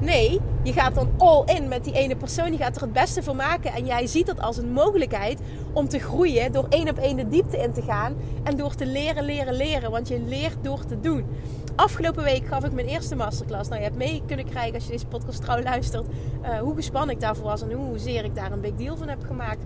Nee, 0.01 0.39
je 0.63 0.73
gaat 0.73 0.95
dan 0.95 1.09
all 1.17 1.43
in 1.45 1.67
met 1.67 1.83
die 1.83 1.93
ene 1.93 2.15
persoon. 2.15 2.51
Je 2.51 2.57
gaat 2.57 2.75
er 2.75 2.81
het 2.81 2.93
beste 2.93 3.23
van 3.23 3.35
maken. 3.35 3.73
En 3.73 3.85
jij 3.85 4.07
ziet 4.07 4.25
dat 4.25 4.41
als 4.41 4.57
een 4.57 4.71
mogelijkheid 4.71 5.39
om 5.73 5.89
te 5.89 5.99
groeien. 5.99 6.51
Door 6.51 6.65
één 6.69 6.89
op 6.89 6.97
één 6.97 7.15
de 7.15 7.27
diepte 7.27 7.57
in 7.57 7.73
te 7.73 7.81
gaan. 7.81 8.15
En 8.43 8.57
door 8.57 8.75
te 8.75 8.85
leren, 8.85 9.23
leren, 9.23 9.53
leren. 9.53 9.91
Want 9.91 10.07
je 10.07 10.19
leert 10.19 10.57
door 10.61 10.85
te 10.85 10.99
doen. 10.99 11.25
Afgelopen 11.75 12.23
week 12.23 12.47
gaf 12.47 12.63
ik 12.63 12.71
mijn 12.71 12.87
eerste 12.87 13.15
masterclass. 13.15 13.69
Nou, 13.69 13.81
je 13.81 13.87
hebt 13.87 13.99
mee 13.99 14.21
kunnen 14.25 14.45
krijgen 14.45 14.73
als 14.73 14.85
je 14.85 14.91
deze 14.91 15.05
podcast 15.05 15.41
trouw 15.41 15.61
luistert. 15.61 16.05
Uh, 16.41 16.59
hoe 16.59 16.75
gespannen 16.75 17.15
ik 17.15 17.21
daarvoor 17.21 17.45
was 17.45 17.61
en 17.61 17.71
hoezeer 17.71 18.23
ik 18.23 18.35
daar 18.35 18.51
een 18.51 18.61
big 18.61 18.75
deal 18.75 18.97
van 18.97 19.07
heb 19.07 19.23
gemaakt 19.23 19.63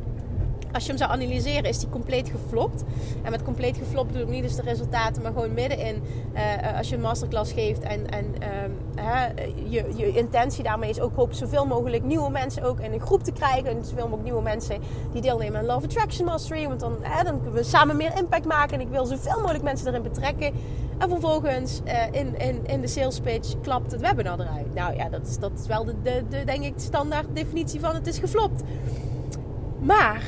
als 0.74 0.84
je 0.84 0.90
hem 0.90 0.98
zou 0.98 1.12
analyseren, 1.12 1.64
is 1.64 1.80
die 1.80 1.90
compleet 1.90 2.30
geflopt. 2.30 2.84
En 3.22 3.32
met 3.32 3.44
compleet 3.44 3.78
geflopt 3.78 4.08
bedoel 4.08 4.24
ik 4.24 4.30
niet 4.30 4.44
dus 4.44 4.56
de 4.56 4.62
resultaten, 4.62 5.22
maar 5.22 5.32
gewoon 5.32 5.54
middenin. 5.54 6.04
Uh, 6.34 6.78
als 6.78 6.90
je 6.90 6.96
een 6.96 7.02
masterclass 7.02 7.52
geeft 7.52 7.82
en, 7.82 8.10
en 8.10 8.26
uh, 9.00 9.46
je, 9.70 9.86
je 9.96 10.12
intentie 10.14 10.64
daarmee 10.64 10.90
is 10.90 11.00
ook 11.00 11.16
hoop 11.16 11.34
zoveel 11.34 11.66
mogelijk 11.66 12.04
nieuwe 12.04 12.30
mensen 12.30 12.64
ook 12.64 12.80
in 12.80 12.94
een 12.94 13.02
groep 13.02 13.24
te 13.24 13.32
krijgen. 13.32 13.70
En 13.70 13.86
zoveel 13.86 14.04
mogelijk 14.04 14.24
nieuwe 14.24 14.42
mensen 14.42 14.82
die 15.12 15.22
deelnemen 15.22 15.60
aan 15.60 15.66
Love 15.66 15.86
Attraction 15.86 16.26
Mastery. 16.26 16.68
Want 16.68 16.80
dan, 16.80 16.96
dan 17.24 17.42
kunnen 17.42 17.54
we 17.54 17.64
samen 17.64 17.98
meer 17.98 18.18
impact 18.18 18.46
maken. 18.46 18.74
En 18.74 18.82
ik 18.82 18.90
wil 18.90 19.06
zoveel 19.06 19.40
mogelijk 19.40 19.64
mensen 19.64 19.88
erin 19.88 20.02
betrekken. 20.02 20.52
En 20.98 21.10
vervolgens 21.10 21.82
in, 22.12 22.40
in, 22.40 22.66
in 22.66 22.82
de 22.82 22.88
sales 22.88 23.20
pitch 23.20 23.60
klapt 23.62 23.92
het 23.92 24.02
webinar 24.02 24.40
eruit. 24.40 24.74
Nou 24.74 24.96
ja, 24.96 25.10
dat 25.10 25.28
is, 25.28 25.38
dat 25.38 25.52
is 25.60 25.68
wel 25.68 25.86
de, 25.86 25.96
de, 26.04 26.24
de 26.30 26.44
denk 26.44 26.64
ik, 26.64 26.74
standaard 26.76 27.28
definitie 27.34 27.80
van 27.80 27.94
het 27.94 28.08
is 28.08 28.18
geflopt. 28.18 28.62
Maar 29.80 30.22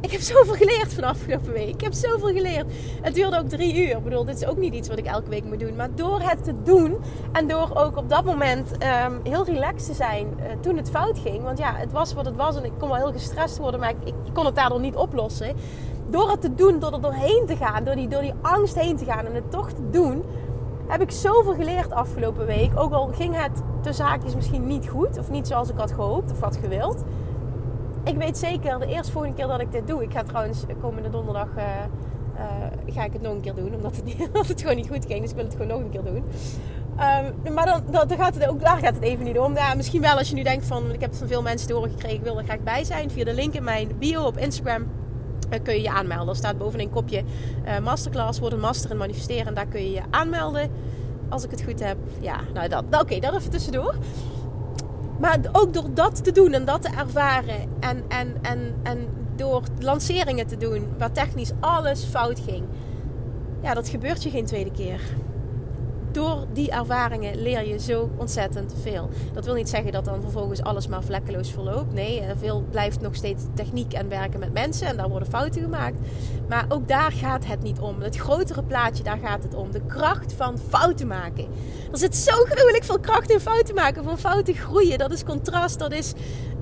ik 0.00 0.10
heb 0.10 0.20
zoveel 0.20 0.54
geleerd 0.54 0.94
van 0.94 1.04
afgelopen 1.04 1.52
week. 1.52 1.74
Ik 1.74 1.80
heb 1.80 1.92
zoveel 1.92 2.28
geleerd. 2.28 2.72
Het 3.02 3.14
duurde 3.14 3.38
ook 3.38 3.48
drie 3.48 3.86
uur. 3.86 3.96
Ik 3.96 4.04
bedoel, 4.04 4.24
dit 4.24 4.36
is 4.36 4.46
ook 4.46 4.56
niet 4.56 4.74
iets 4.74 4.88
wat 4.88 4.98
ik 4.98 5.06
elke 5.06 5.28
week 5.28 5.44
moet 5.44 5.60
doen. 5.60 5.76
Maar 5.76 5.94
door 5.94 6.20
het 6.20 6.44
te 6.44 6.54
doen 6.62 6.96
en 7.32 7.48
door 7.48 7.70
ook 7.74 7.96
op 7.96 8.08
dat 8.08 8.24
moment 8.24 8.70
um, 8.72 9.20
heel 9.22 9.44
relaxed 9.44 9.86
te 9.86 9.94
zijn 9.94 10.26
uh, 10.38 10.44
toen 10.60 10.76
het 10.76 10.90
fout 10.90 11.18
ging. 11.18 11.42
Want 11.42 11.58
ja, 11.58 11.74
het 11.74 11.92
was 11.92 12.12
wat 12.12 12.24
het 12.24 12.36
was 12.36 12.56
en 12.56 12.64
ik 12.64 12.72
kon 12.78 12.88
wel 12.88 12.98
heel 12.98 13.12
gestrest 13.12 13.58
worden, 13.58 13.80
maar 13.80 13.90
ik, 13.90 13.96
ik 14.04 14.32
kon 14.32 14.46
het 14.46 14.54
daardoor 14.54 14.80
niet 14.80 14.96
oplossen. 14.96 15.56
Door 16.10 16.30
het 16.30 16.40
te 16.40 16.54
doen, 16.54 16.78
door 16.78 16.92
er 16.92 17.00
doorheen 17.00 17.44
te 17.46 17.56
gaan, 17.56 17.84
door 17.84 17.94
die, 17.94 18.08
door 18.08 18.22
die 18.22 18.34
angst 18.42 18.74
heen 18.74 18.96
te 18.96 19.04
gaan 19.04 19.26
en 19.26 19.34
het 19.34 19.50
toch 19.50 19.72
te 19.72 19.90
doen, 19.90 20.24
heb 20.86 21.00
ik 21.00 21.10
zoveel 21.10 21.54
geleerd 21.54 21.92
afgelopen 21.92 22.46
week. 22.46 22.70
Ook 22.74 22.92
al 22.92 23.06
ging 23.06 23.36
het 23.36 23.62
tussen 23.80 24.04
haakjes 24.04 24.34
misschien 24.34 24.66
niet 24.66 24.88
goed 24.88 25.18
of 25.18 25.30
niet 25.30 25.46
zoals 25.46 25.68
ik 25.68 25.76
had 25.76 25.92
gehoopt 25.92 26.32
of 26.32 26.40
had 26.40 26.56
gewild 26.56 27.04
ik 28.04 28.16
weet 28.16 28.38
zeker, 28.38 28.78
de 28.78 28.86
eerste 28.86 29.12
volgende 29.12 29.36
keer 29.36 29.46
dat 29.46 29.60
ik 29.60 29.72
dit 29.72 29.86
doe. 29.86 30.02
Ik 30.02 30.12
ga 30.12 30.22
trouwens 30.22 30.64
komende 30.80 31.08
donderdag. 31.08 31.48
Uh, 31.56 31.64
uh, 32.34 32.94
ga 32.94 33.04
ik 33.04 33.12
het 33.12 33.22
nog 33.22 33.32
een 33.32 33.40
keer 33.40 33.54
doen. 33.54 33.74
Omdat 33.74 33.96
het, 33.96 34.14
het 34.48 34.60
gewoon 34.60 34.76
niet 34.76 34.88
goed 34.88 35.06
ging. 35.06 35.20
Dus 35.20 35.30
ik 35.30 35.36
wil 35.36 35.44
het 35.44 35.52
gewoon 35.52 35.68
nog 35.68 35.80
een 35.80 35.90
keer 35.90 36.04
doen. 36.04 36.24
Um, 37.46 37.54
maar 37.54 37.66
dan, 37.66 37.82
dan, 37.90 38.18
gaat 38.18 38.34
het 38.34 38.48
ook 38.48 38.60
daar 38.60 38.78
gaat 38.78 38.94
het 38.94 39.02
even 39.02 39.24
niet 39.24 39.38
om. 39.38 39.54
Ja, 39.54 39.74
misschien 39.74 40.00
wel 40.00 40.16
als 40.16 40.28
je 40.28 40.34
nu 40.34 40.42
denkt 40.42 40.66
van 40.66 40.92
ik 40.92 41.00
heb 41.00 41.10
het 41.10 41.18
van 41.18 41.28
veel 41.28 41.42
mensen 41.42 41.68
te 41.68 41.74
horen 41.74 41.90
gekregen, 41.90 42.16
ik 42.16 42.22
wil 42.22 42.38
er 42.38 42.44
graag 42.44 42.60
bij 42.60 42.84
zijn. 42.84 43.10
Via 43.10 43.24
de 43.24 43.34
link 43.34 43.54
in 43.54 43.64
mijn 43.64 43.88
bio 43.98 44.24
op 44.24 44.36
Instagram 44.36 44.82
uh, 44.82 45.58
kun 45.62 45.74
je 45.74 45.82
je 45.82 45.90
aanmelden. 45.90 46.28
Er 46.28 46.36
staat 46.36 46.58
bovenin 46.58 46.86
een 46.86 46.92
kopje 46.92 47.24
masterclass, 47.82 48.38
word 48.38 48.52
een 48.52 48.60
master 48.60 48.90
in 48.90 48.96
manifesteren. 48.96 49.46
En 49.46 49.54
daar 49.54 49.66
kun 49.66 49.82
je 49.82 49.90
je 49.90 50.02
aanmelden. 50.10 50.70
Als 51.28 51.44
ik 51.44 51.50
het 51.50 51.62
goed 51.62 51.84
heb. 51.84 51.96
Ja, 52.20 52.40
nou 52.54 52.68
dat. 52.68 52.84
Oké, 53.00 53.18
dat 53.18 53.34
even 53.34 53.50
tussendoor. 53.50 53.94
Maar 55.20 55.38
ook 55.52 55.74
door 55.74 55.94
dat 55.94 56.24
te 56.24 56.32
doen 56.32 56.52
en 56.52 56.64
dat 56.64 56.82
te 56.82 56.88
ervaren 56.88 57.68
en, 57.80 58.04
en, 58.08 58.34
en, 58.42 58.74
en 58.82 59.08
door 59.36 59.62
lanceringen 59.78 60.46
te 60.46 60.56
doen 60.56 60.88
waar 60.98 61.12
technisch 61.12 61.52
alles 61.60 62.04
fout 62.04 62.40
ging. 62.48 62.64
Ja, 63.62 63.74
dat 63.74 63.88
gebeurt 63.88 64.22
je 64.22 64.30
geen 64.30 64.44
tweede 64.44 64.70
keer 64.70 65.00
door 66.12 66.46
die 66.52 66.70
ervaringen 66.70 67.42
leer 67.42 67.68
je 67.68 67.78
zo 67.78 68.10
ontzettend 68.16 68.74
veel. 68.82 69.08
Dat 69.32 69.44
wil 69.44 69.54
niet 69.54 69.68
zeggen 69.68 69.92
dat 69.92 70.04
dan 70.04 70.20
vervolgens 70.20 70.62
alles 70.62 70.88
maar 70.88 71.02
vlekkeloos 71.02 71.50
verloopt. 71.50 71.92
Nee, 71.92 72.22
veel 72.38 72.64
blijft 72.70 73.00
nog 73.00 73.14
steeds 73.14 73.44
techniek 73.54 73.92
en 73.92 74.08
werken 74.08 74.40
met 74.40 74.52
mensen 74.52 74.86
en 74.86 74.96
daar 74.96 75.08
worden 75.08 75.28
fouten 75.28 75.62
gemaakt. 75.62 75.96
Maar 76.48 76.64
ook 76.68 76.88
daar 76.88 77.12
gaat 77.12 77.46
het 77.46 77.62
niet 77.62 77.78
om. 77.78 78.00
Het 78.00 78.16
grotere 78.16 78.62
plaatje, 78.62 79.02
daar 79.02 79.18
gaat 79.18 79.42
het 79.42 79.54
om. 79.54 79.70
De 79.70 79.82
kracht 79.86 80.32
van 80.32 80.58
fouten 80.68 81.06
maken. 81.06 81.46
Er 81.92 81.98
zit 81.98 82.16
zo 82.16 82.32
gruwelijk 82.32 82.84
veel 82.84 83.00
kracht 83.00 83.30
in 83.30 83.40
fouten 83.40 83.74
maken, 83.74 84.04
van 84.04 84.18
fouten 84.18 84.54
groeien. 84.54 84.98
Dat 84.98 85.12
is 85.12 85.24
contrast, 85.24 85.78
dat 85.78 85.92
is, 85.92 86.12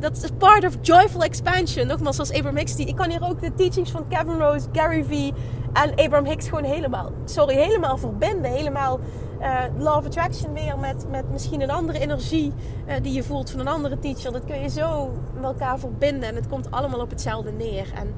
dat 0.01 0.17
is 0.17 0.31
part 0.39 0.65
of 0.65 0.77
joyful 0.81 1.23
expansion. 1.23 1.87
Nogmaals, 1.87 2.17
zoals 2.17 2.33
Abraham 2.33 2.57
Hicks, 2.57 2.77
die, 2.77 2.87
ik 2.87 2.97
kan 2.97 3.11
hier 3.11 3.25
ook 3.29 3.41
de 3.41 3.55
teachings 3.55 3.91
van 3.91 4.09
Kevin 4.09 4.39
Rose, 4.39 4.67
Gary 4.73 5.05
Vee 5.05 5.33
en 5.73 5.91
Abraham 5.91 6.25
Hicks 6.25 6.49
gewoon 6.49 6.65
helemaal, 6.65 7.13
sorry, 7.25 7.55
helemaal 7.55 7.99
verbinden. 7.99 8.51
Helemaal 8.51 9.01
uh, 9.41 9.63
Law 9.79 9.97
of 9.97 10.07
Attraction 10.07 10.53
weer 10.53 10.79
met, 10.79 11.11
met 11.11 11.31
misschien 11.31 11.61
een 11.61 11.71
andere 11.71 11.99
energie 11.99 12.53
uh, 12.89 12.95
die 13.03 13.13
je 13.13 13.23
voelt 13.23 13.51
van 13.51 13.61
een 13.61 13.69
andere 13.69 13.99
teacher. 13.99 14.33
Dat 14.33 14.45
kun 14.45 14.61
je 14.61 14.69
zo 14.69 15.13
met 15.35 15.45
elkaar 15.45 15.79
verbinden 15.79 16.29
en 16.29 16.35
het 16.35 16.49
komt 16.49 16.71
allemaal 16.71 17.01
op 17.01 17.11
hetzelfde 17.11 17.53
neer. 17.53 17.93
En 17.95 18.15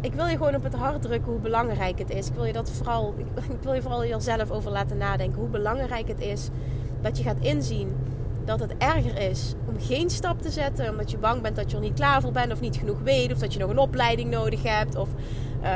ik 0.00 0.14
wil 0.14 0.26
je 0.26 0.36
gewoon 0.36 0.54
op 0.54 0.62
het 0.62 0.74
hart 0.74 1.02
drukken 1.02 1.32
hoe 1.32 1.40
belangrijk 1.40 1.98
het 1.98 2.10
is. 2.10 2.28
Ik 2.28 2.34
wil 2.34 2.44
je 2.44 2.52
dat 2.52 2.70
vooral, 2.70 3.14
ik 3.16 3.26
wil 3.62 3.72
je 3.72 3.82
vooral 3.82 4.06
jezelf 4.06 4.50
over 4.50 4.70
laten 4.70 4.96
nadenken. 4.96 5.38
Hoe 5.38 5.48
belangrijk 5.48 6.08
het 6.08 6.20
is 6.20 6.48
dat 7.00 7.18
je 7.18 7.24
gaat 7.24 7.40
inzien 7.40 7.96
dat 8.48 8.60
het 8.60 8.74
erger 8.78 9.30
is 9.30 9.54
om 9.68 9.74
geen 9.80 10.10
stap 10.10 10.42
te 10.42 10.50
zetten. 10.50 10.90
Omdat 10.90 11.10
je 11.10 11.18
bang 11.18 11.42
bent 11.42 11.56
dat 11.56 11.70
je 11.70 11.76
er 11.76 11.82
niet 11.82 11.94
klaar 11.94 12.20
voor 12.20 12.32
bent 12.32 12.52
of 12.52 12.60
niet 12.60 12.76
genoeg 12.76 13.00
weet. 13.00 13.32
Of 13.32 13.38
dat 13.38 13.52
je 13.52 13.58
nog 13.58 13.70
een 13.70 13.78
opleiding 13.78 14.30
nodig 14.30 14.62
hebt. 14.62 14.96
Of 14.96 15.08
uh, 15.62 15.68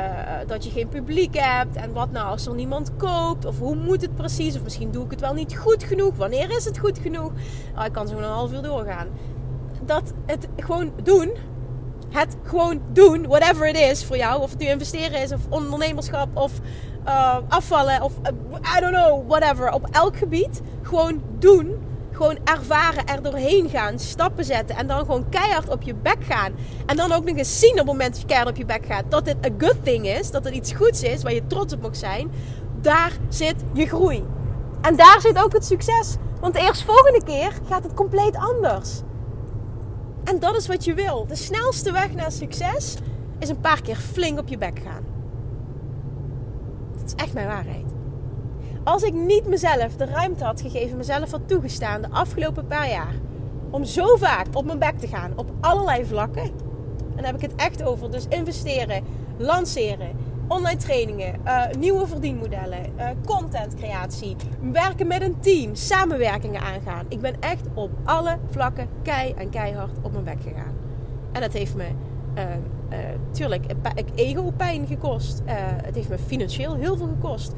dat 0.47 0.63
je 0.63 0.69
geen 0.69 0.87
publiek 0.87 1.37
hebt. 1.37 1.75
En 1.75 1.93
wat 1.93 2.11
nou 2.11 2.27
als 2.27 2.45
er 2.45 2.55
niemand 2.55 2.91
koopt? 2.97 3.45
Of 3.45 3.59
hoe 3.59 3.75
moet 3.75 4.01
het 4.01 4.15
precies? 4.15 4.55
Of 4.55 4.63
misschien 4.63 4.91
doe 4.91 5.05
ik 5.05 5.11
het 5.11 5.19
wel 5.19 5.33
niet 5.33 5.57
goed 5.57 5.83
genoeg. 5.83 6.15
Wanneer 6.15 6.55
is 6.55 6.65
het 6.65 6.79
goed 6.79 6.99
genoeg? 6.99 7.31
Oh, 7.77 7.85
ik 7.85 7.91
kan 7.91 8.07
zo 8.07 8.17
een 8.17 8.23
half 8.23 8.53
uur 8.53 8.61
doorgaan. 8.61 9.07
Dat 9.85 10.13
het 10.25 10.47
gewoon 10.57 10.91
doen. 11.03 11.31
Het 12.09 12.37
gewoon 12.43 12.81
doen, 12.91 13.27
whatever 13.27 13.67
it 13.67 13.77
is 13.77 14.05
voor 14.05 14.17
jou. 14.17 14.41
Of 14.41 14.49
het 14.49 14.59
nu 14.59 14.67
investeren 14.67 15.21
is, 15.21 15.31
of 15.31 15.39
ondernemerschap, 15.49 16.37
of 16.37 16.51
uh, 17.05 17.37
afvallen, 17.47 18.01
of 18.01 18.13
uh, 18.23 18.77
I 18.77 18.79
don't 18.79 18.95
know, 18.95 19.27
whatever. 19.27 19.71
Op 19.71 19.87
elk 19.91 20.17
gebied 20.17 20.61
gewoon 20.81 21.21
doen 21.39 21.77
gewoon 22.15 22.37
ervaren, 22.43 23.05
er 23.05 23.21
doorheen 23.21 23.69
gaan, 23.69 23.99
stappen 23.99 24.45
zetten 24.45 24.75
en 24.75 24.87
dan 24.87 24.99
gewoon 24.99 25.29
keihard 25.29 25.69
op 25.69 25.81
je 25.81 25.95
bek 25.95 26.23
gaan. 26.23 26.53
En 26.85 26.95
dan 26.95 27.11
ook 27.11 27.25
nog 27.25 27.37
eens 27.37 27.59
zien 27.59 27.71
op 27.71 27.77
het 27.77 27.85
moment 27.85 28.11
dat 28.11 28.21
je 28.21 28.27
keihard 28.27 28.51
op 28.51 28.57
je 28.57 28.65
bek 28.65 28.85
gaat 28.85 29.03
dat 29.09 29.25
dit 29.25 29.35
een 29.41 29.55
good 29.57 29.83
thing 29.83 30.07
is, 30.07 30.31
dat 30.31 30.43
het 30.43 30.53
iets 30.53 30.73
goeds 30.73 31.03
is 31.03 31.23
waar 31.23 31.33
je 31.33 31.47
trots 31.47 31.73
op 31.73 31.81
mag 31.81 31.95
zijn. 31.95 32.31
Daar 32.81 33.11
zit 33.29 33.55
je 33.73 33.85
groei. 33.85 34.25
En 34.81 34.95
daar 34.95 35.21
zit 35.21 35.43
ook 35.43 35.53
het 35.53 35.65
succes. 35.65 36.15
Want 36.39 36.53
de 36.53 36.59
eerstvolgende 36.59 37.23
keer 37.23 37.51
gaat 37.67 37.83
het 37.83 37.93
compleet 37.93 38.35
anders. 38.35 39.01
En 40.23 40.39
dat 40.39 40.55
is 40.55 40.67
wat 40.67 40.83
je 40.83 40.93
wil. 40.93 41.25
De 41.27 41.35
snelste 41.35 41.91
weg 41.91 42.13
naar 42.13 42.31
succes 42.31 42.95
is 43.39 43.49
een 43.49 43.59
paar 43.59 43.81
keer 43.81 43.95
flink 43.95 44.39
op 44.39 44.47
je 44.47 44.57
bek 44.57 44.79
gaan. 44.85 45.03
Dat 46.97 47.05
is 47.05 47.15
echt 47.15 47.33
mijn 47.33 47.47
waarheid. 47.47 47.92
Als 48.83 49.03
ik 49.03 49.13
niet 49.13 49.47
mezelf 49.47 49.95
de 49.95 50.05
ruimte 50.05 50.43
had 50.43 50.61
gegeven, 50.61 50.97
mezelf 50.97 51.31
had 51.31 51.47
toegestaan 51.47 52.01
de 52.01 52.09
afgelopen 52.09 52.67
paar 52.67 52.89
jaar. 52.89 53.13
Om 53.69 53.85
zo 53.85 54.15
vaak 54.15 54.45
op 54.53 54.65
mijn 54.65 54.79
bek 54.79 54.99
te 54.99 55.07
gaan 55.07 55.31
op 55.35 55.51
allerlei 55.61 56.05
vlakken. 56.05 56.43
En 56.43 57.15
dan 57.15 57.25
heb 57.25 57.35
ik 57.35 57.41
het 57.41 57.55
echt 57.55 57.83
over. 57.83 58.11
Dus 58.11 58.25
investeren, 58.29 59.03
lanceren, 59.37 60.09
online 60.47 60.79
trainingen, 60.79 61.39
uh, 61.45 61.63
nieuwe 61.79 62.07
verdienmodellen, 62.07 62.79
uh, 62.97 63.09
contentcreatie, 63.25 64.35
werken 64.71 65.07
met 65.07 65.21
een 65.21 65.39
team, 65.39 65.75
samenwerkingen 65.75 66.61
aangaan. 66.61 67.05
Ik 67.09 67.21
ben 67.21 67.35
echt 67.39 67.67
op 67.73 67.91
alle 68.03 68.37
vlakken 68.49 68.87
kei 69.01 69.33
en 69.37 69.49
keihard 69.49 69.97
op 70.01 70.11
mijn 70.11 70.23
bek 70.23 70.41
gegaan. 70.41 70.73
En 71.31 71.41
dat 71.41 71.53
heeft 71.53 71.75
me 71.75 71.87
uh, 72.37 72.43
tuurlijk 73.31 73.65
ego-pijn 74.15 74.87
gekost. 74.87 75.41
het 75.83 75.95
heeft 75.95 76.09
me 76.09 76.17
financieel 76.17 76.75
heel 76.75 76.97
veel 76.97 77.07
gekost. 77.07 77.53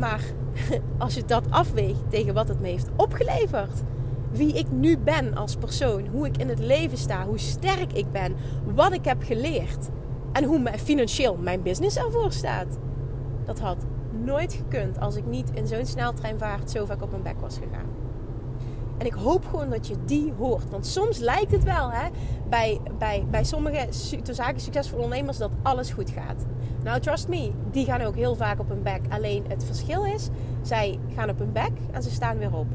Maar 0.00 0.24
als 0.98 1.14
je 1.14 1.24
dat 1.24 1.50
afweegt 1.50 2.10
tegen 2.10 2.34
wat 2.34 2.48
het 2.48 2.60
me 2.60 2.68
heeft 2.68 2.88
opgeleverd, 2.96 3.82
wie 4.30 4.52
ik 4.52 4.70
nu 4.70 4.98
ben 4.98 5.36
als 5.36 5.56
persoon, 5.56 6.06
hoe 6.06 6.26
ik 6.26 6.36
in 6.36 6.48
het 6.48 6.58
leven 6.58 6.98
sta, 6.98 7.26
hoe 7.26 7.38
sterk 7.38 7.92
ik 7.92 8.12
ben, 8.12 8.36
wat 8.74 8.92
ik 8.92 9.04
heb 9.04 9.22
geleerd 9.22 9.88
en 10.32 10.44
hoe 10.44 10.72
financieel 10.78 11.36
mijn 11.36 11.62
business 11.62 11.96
ervoor 11.96 12.32
staat. 12.32 12.78
Dat 13.44 13.58
had 13.60 13.86
nooit 14.24 14.52
gekund 14.52 15.00
als 15.00 15.16
ik 15.16 15.26
niet 15.26 15.50
in 15.54 15.66
zo'n 15.66 15.86
sneltreinvaart 15.86 16.70
zo 16.70 16.84
vaak 16.84 17.02
op 17.02 17.10
mijn 17.10 17.22
bek 17.22 17.40
was 17.40 17.58
gegaan. 17.58 17.99
En 19.00 19.06
ik 19.06 19.12
hoop 19.12 19.46
gewoon 19.46 19.70
dat 19.70 19.86
je 19.86 19.94
die 20.04 20.32
hoort. 20.38 20.70
Want 20.70 20.86
soms 20.86 21.18
lijkt 21.18 21.52
het 21.52 21.64
wel 21.64 21.90
hè, 21.90 22.08
bij, 22.48 22.80
bij, 22.98 23.24
bij 23.30 23.44
sommige 23.44 23.86
zaken 24.22 24.60
succesvolle 24.60 25.02
ondernemers 25.02 25.38
dat 25.38 25.50
alles 25.62 25.90
goed 25.90 26.10
gaat. 26.10 26.44
Nou, 26.82 27.00
trust 27.00 27.28
me, 27.28 27.50
die 27.70 27.84
gaan 27.84 28.00
ook 28.00 28.14
heel 28.14 28.36
vaak 28.36 28.60
op 28.60 28.68
hun 28.68 28.82
bek. 28.82 29.00
Alleen 29.08 29.44
het 29.48 29.64
verschil 29.64 30.04
is, 30.04 30.28
zij 30.62 30.98
gaan 31.14 31.30
op 31.30 31.38
hun 31.38 31.52
bek 31.52 31.70
en 31.90 32.02
ze 32.02 32.10
staan 32.10 32.38
weer 32.38 32.56
op. 32.56 32.66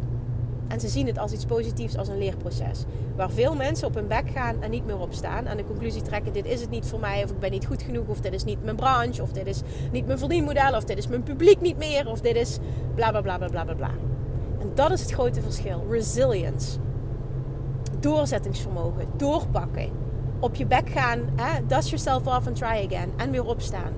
En 0.67 0.79
ze 0.79 0.88
zien 0.88 1.07
het 1.07 1.17
als 1.17 1.31
iets 1.31 1.45
positiefs, 1.45 1.97
als 1.97 2.07
een 2.07 2.17
leerproces. 2.17 2.83
Waar 3.15 3.31
veel 3.31 3.55
mensen 3.55 3.88
op 3.88 3.93
hun 3.93 4.07
bek 4.07 4.29
gaan 4.29 4.61
en 4.61 4.71
niet 4.71 4.85
meer 4.85 4.99
opstaan. 4.99 5.45
En 5.45 5.57
de 5.57 5.65
conclusie 5.65 6.01
trekken: 6.01 6.33
dit 6.33 6.45
is 6.45 6.61
het 6.61 6.69
niet 6.69 6.85
voor 6.85 6.99
mij, 6.99 7.23
of 7.23 7.29
ik 7.29 7.39
ben 7.39 7.51
niet 7.51 7.65
goed 7.65 7.81
genoeg, 7.81 8.07
of 8.07 8.21
dit 8.21 8.33
is 8.33 8.43
niet 8.43 8.63
mijn 8.63 8.75
branche, 8.75 9.21
of 9.21 9.31
dit 9.31 9.47
is 9.47 9.61
niet 9.91 10.05
mijn 10.05 10.19
verdienmodel, 10.19 10.75
of 10.75 10.83
dit 10.83 10.97
is 10.97 11.07
mijn 11.07 11.23
publiek 11.23 11.61
niet 11.61 11.77
meer, 11.77 12.07
of 12.07 12.21
dit 12.21 12.35
is 12.35 12.57
bla 12.95 13.09
bla 13.09 13.21
bla 13.21 13.38
bla 13.38 13.63
bla 13.63 13.73
bla. 13.73 13.91
Dat 14.73 14.91
is 14.91 15.01
het 15.01 15.12
grote 15.12 15.41
verschil: 15.41 15.84
resilience. 15.89 16.78
Doorzettingsvermogen, 17.99 19.08
doorpakken. 19.17 19.89
Op 20.39 20.56
je 20.56 20.65
bek 20.65 20.89
gaan, 20.89 21.19
hè, 21.36 21.65
dust 21.65 21.89
yourself 21.89 22.28
off 22.28 22.47
and 22.47 22.56
try 22.56 22.88
again. 22.88 23.12
En 23.15 23.32
weer 23.32 23.45
opstaan. 23.45 23.93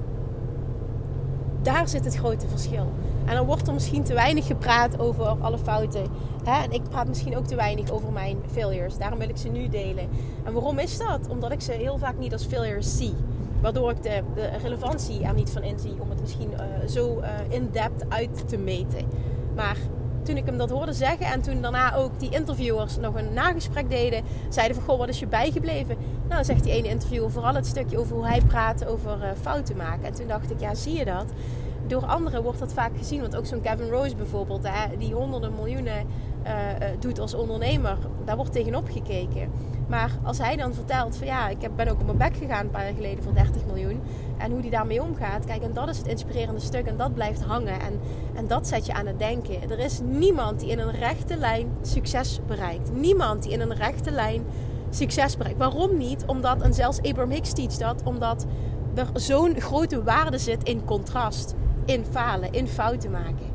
Daar 1.62 1.88
zit 1.88 2.06
het 2.06 2.16
grote 2.16 2.48
verschil. 2.48 2.92
En 3.26 3.36
dan 3.36 3.46
wordt 3.46 3.68
er 3.68 3.74
misschien 3.74 4.04
te 4.04 4.14
weinig 4.14 4.46
gepraat 4.46 5.00
over 5.00 5.26
alle 5.26 5.58
fouten. 5.58 6.06
Hè? 6.44 6.64
En 6.64 6.72
ik 6.72 6.84
praat 6.90 7.08
misschien 7.08 7.38
ook 7.38 7.46
te 7.46 7.56
weinig 7.56 7.90
over 7.90 8.12
mijn 8.12 8.38
failures. 8.52 8.98
Daarom 8.98 9.20
wil 9.20 9.30
ik 9.30 9.38
ze 9.38 9.50
nu 9.50 9.70
delen. 9.70 10.08
En 10.44 10.54
waarom 10.54 10.80
is 10.80 10.98
dat? 10.98 11.28
Omdat 11.30 11.52
ik 11.52 11.62
ze 11.62 11.72
heel 11.72 11.98
vaak 11.98 12.18
niet 12.18 12.34
als 12.34 12.46
failures 12.46 12.98
zie. 12.98 13.14
Waardoor 13.62 13.92
ik 13.92 14.04
de, 14.04 14.22
de 14.36 14.50
relevantie 14.62 15.24
er 15.24 15.34
niet 15.34 15.50
van 15.50 15.64
inzie 15.64 15.96
om 16.00 16.10
het 16.10 16.22
misschien 16.22 16.52
uh, 16.52 16.88
zo 16.88 17.20
uh, 17.20 17.28
in-depth 17.48 18.06
uit 18.10 18.48
te 18.48 18.58
meten. 18.58 19.06
Maar 19.56 19.78
toen 20.28 20.38
ik 20.38 20.46
hem 20.46 20.58
dat 20.58 20.70
hoorde 20.70 20.94
zeggen 20.94 21.26
en 21.26 21.42
toen 21.42 21.62
daarna 21.62 21.96
ook 21.96 22.20
die 22.20 22.30
interviewers 22.30 22.98
nog 22.98 23.16
een 23.16 23.34
nagesprek 23.34 23.90
deden, 23.90 24.24
zeiden 24.50 24.76
van 24.76 24.86
goh, 24.86 24.98
wat 24.98 25.10
is 25.10 25.20
je 25.20 25.28
bijgebleven? 25.28 25.98
Nou, 26.30 26.44
zegt 26.44 26.64
die 26.64 26.74
ene 26.74 26.88
interviewer 26.88 27.32
vooral 27.32 27.54
het 27.54 27.66
stukje 27.66 28.00
over 28.00 28.16
hoe 28.16 28.28
hij 28.28 28.42
praat 28.42 28.86
over 28.86 29.18
uh, 29.18 29.30
fouten 29.42 29.78
maken. 29.78 30.06
En 30.06 30.14
toen 30.14 30.28
dacht 30.28 30.52
ik, 30.52 30.60
ja, 30.60 30.76
zie 30.76 30.98
je 30.98 31.06
dat? 31.06 31.26
door 31.88 32.06
anderen 32.06 32.44
wordt 32.44 32.60
dat 32.60 32.74
vaak 32.74 32.98
gezien. 32.98 33.22
Want 33.22 33.36
ook 33.36 33.46
zo'n 33.46 33.62
Kevin 33.62 33.90
Rose 33.90 34.16
bijvoorbeeld, 34.16 34.68
hè, 34.68 34.98
die 34.98 35.14
honderden 35.14 35.56
miljoenen 35.56 36.06
uh, 36.46 36.52
doet 37.00 37.20
als 37.20 37.34
ondernemer, 37.34 37.98
daar 38.26 38.36
wordt 38.36 38.52
tegenop 38.52 38.90
gekeken. 38.90 39.52
Maar 39.88 40.12
als 40.24 40.38
hij 40.38 40.56
dan 40.56 40.74
vertelt 40.74 41.18
van 41.18 41.28
ja, 41.28 41.48
ik 41.48 41.76
ben 41.76 41.88
ook 41.88 42.00
op 42.00 42.06
mijn 42.06 42.18
bek 42.18 42.38
gegaan 42.38 42.66
een 42.66 42.72
paar 42.72 42.84
jaar 42.84 42.94
geleden 42.94 43.24
voor 43.24 43.34
30 43.34 43.66
miljoen. 43.66 44.02
En 44.38 44.52
hoe 44.52 44.62
die 44.62 44.72
daarmee 44.72 45.02
omgaat. 45.02 45.46
Kijk, 45.46 45.62
en 45.62 45.74
dat 45.74 45.90
is 45.90 45.98
het 45.98 46.08
inspirerende 46.08 46.62
stuk 46.62 46.86
en 46.86 46.98
dat 46.98 47.14
blijft 47.14 47.44
hangen. 47.44 47.80
En, 47.80 48.00
en 48.36 48.48
dat 48.48 48.68
zet 48.68 48.86
je 48.86 48.94
aan 48.94 49.08
het 49.08 49.20
denken. 49.20 49.70
Er 49.70 49.80
is 49.80 50.00
niemand 50.04 50.60
die 50.60 50.70
in 50.70 50.80
een 50.80 50.92
rechte 50.92 51.38
lijn 51.38 51.68
succes 51.82 52.40
bereikt. 52.48 52.92
Niemand 52.94 53.44
die 53.44 53.52
in 53.52 53.62
een 53.62 53.76
rechte 53.76 54.12
lijn 54.12 54.44
succes 54.90 55.38
bereikt. 55.38 55.60
Waarom 55.60 55.98
niet? 55.98 56.24
Omdat, 56.26 56.62
en 56.62 56.74
zelfs 56.74 56.98
Abraham 57.02 57.32
Hicks 57.32 57.54
teach 57.54 57.74
dat, 57.78 58.02
omdat 58.04 58.46
er 58.94 59.08
zo'n 59.14 59.62
grote 59.62 60.04
waarde 60.04 60.38
zit 60.38 60.64
in 60.64 60.86
contrast 60.86 61.56
in 61.86 62.06
falen, 62.12 62.52
in 62.52 62.68
fouten 62.68 63.12
maken. 63.12 63.47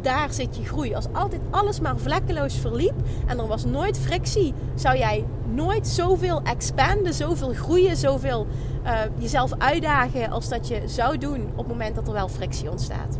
Daar 0.00 0.32
zit 0.32 0.56
je 0.56 0.64
groei. 0.64 0.94
Als 0.94 1.06
altijd 1.12 1.42
alles 1.50 1.80
maar 1.80 1.98
vlekkeloos 1.98 2.54
verliep 2.54 2.94
en 3.26 3.38
er 3.38 3.46
was 3.46 3.64
nooit 3.64 3.98
frictie, 3.98 4.54
zou 4.74 4.98
jij 4.98 5.24
nooit 5.54 5.86
zoveel 5.86 6.40
expanden, 6.42 7.14
zoveel 7.14 7.52
groeien, 7.52 7.96
zoveel 7.96 8.46
uh, 8.84 9.00
jezelf 9.18 9.52
uitdagen 9.58 10.30
als 10.30 10.48
dat 10.48 10.68
je 10.68 10.82
zou 10.86 11.18
doen 11.18 11.48
op 11.50 11.58
het 11.58 11.68
moment 11.68 11.94
dat 11.94 12.06
er 12.06 12.12
wel 12.12 12.28
frictie 12.28 12.70
ontstaat. 12.70 13.18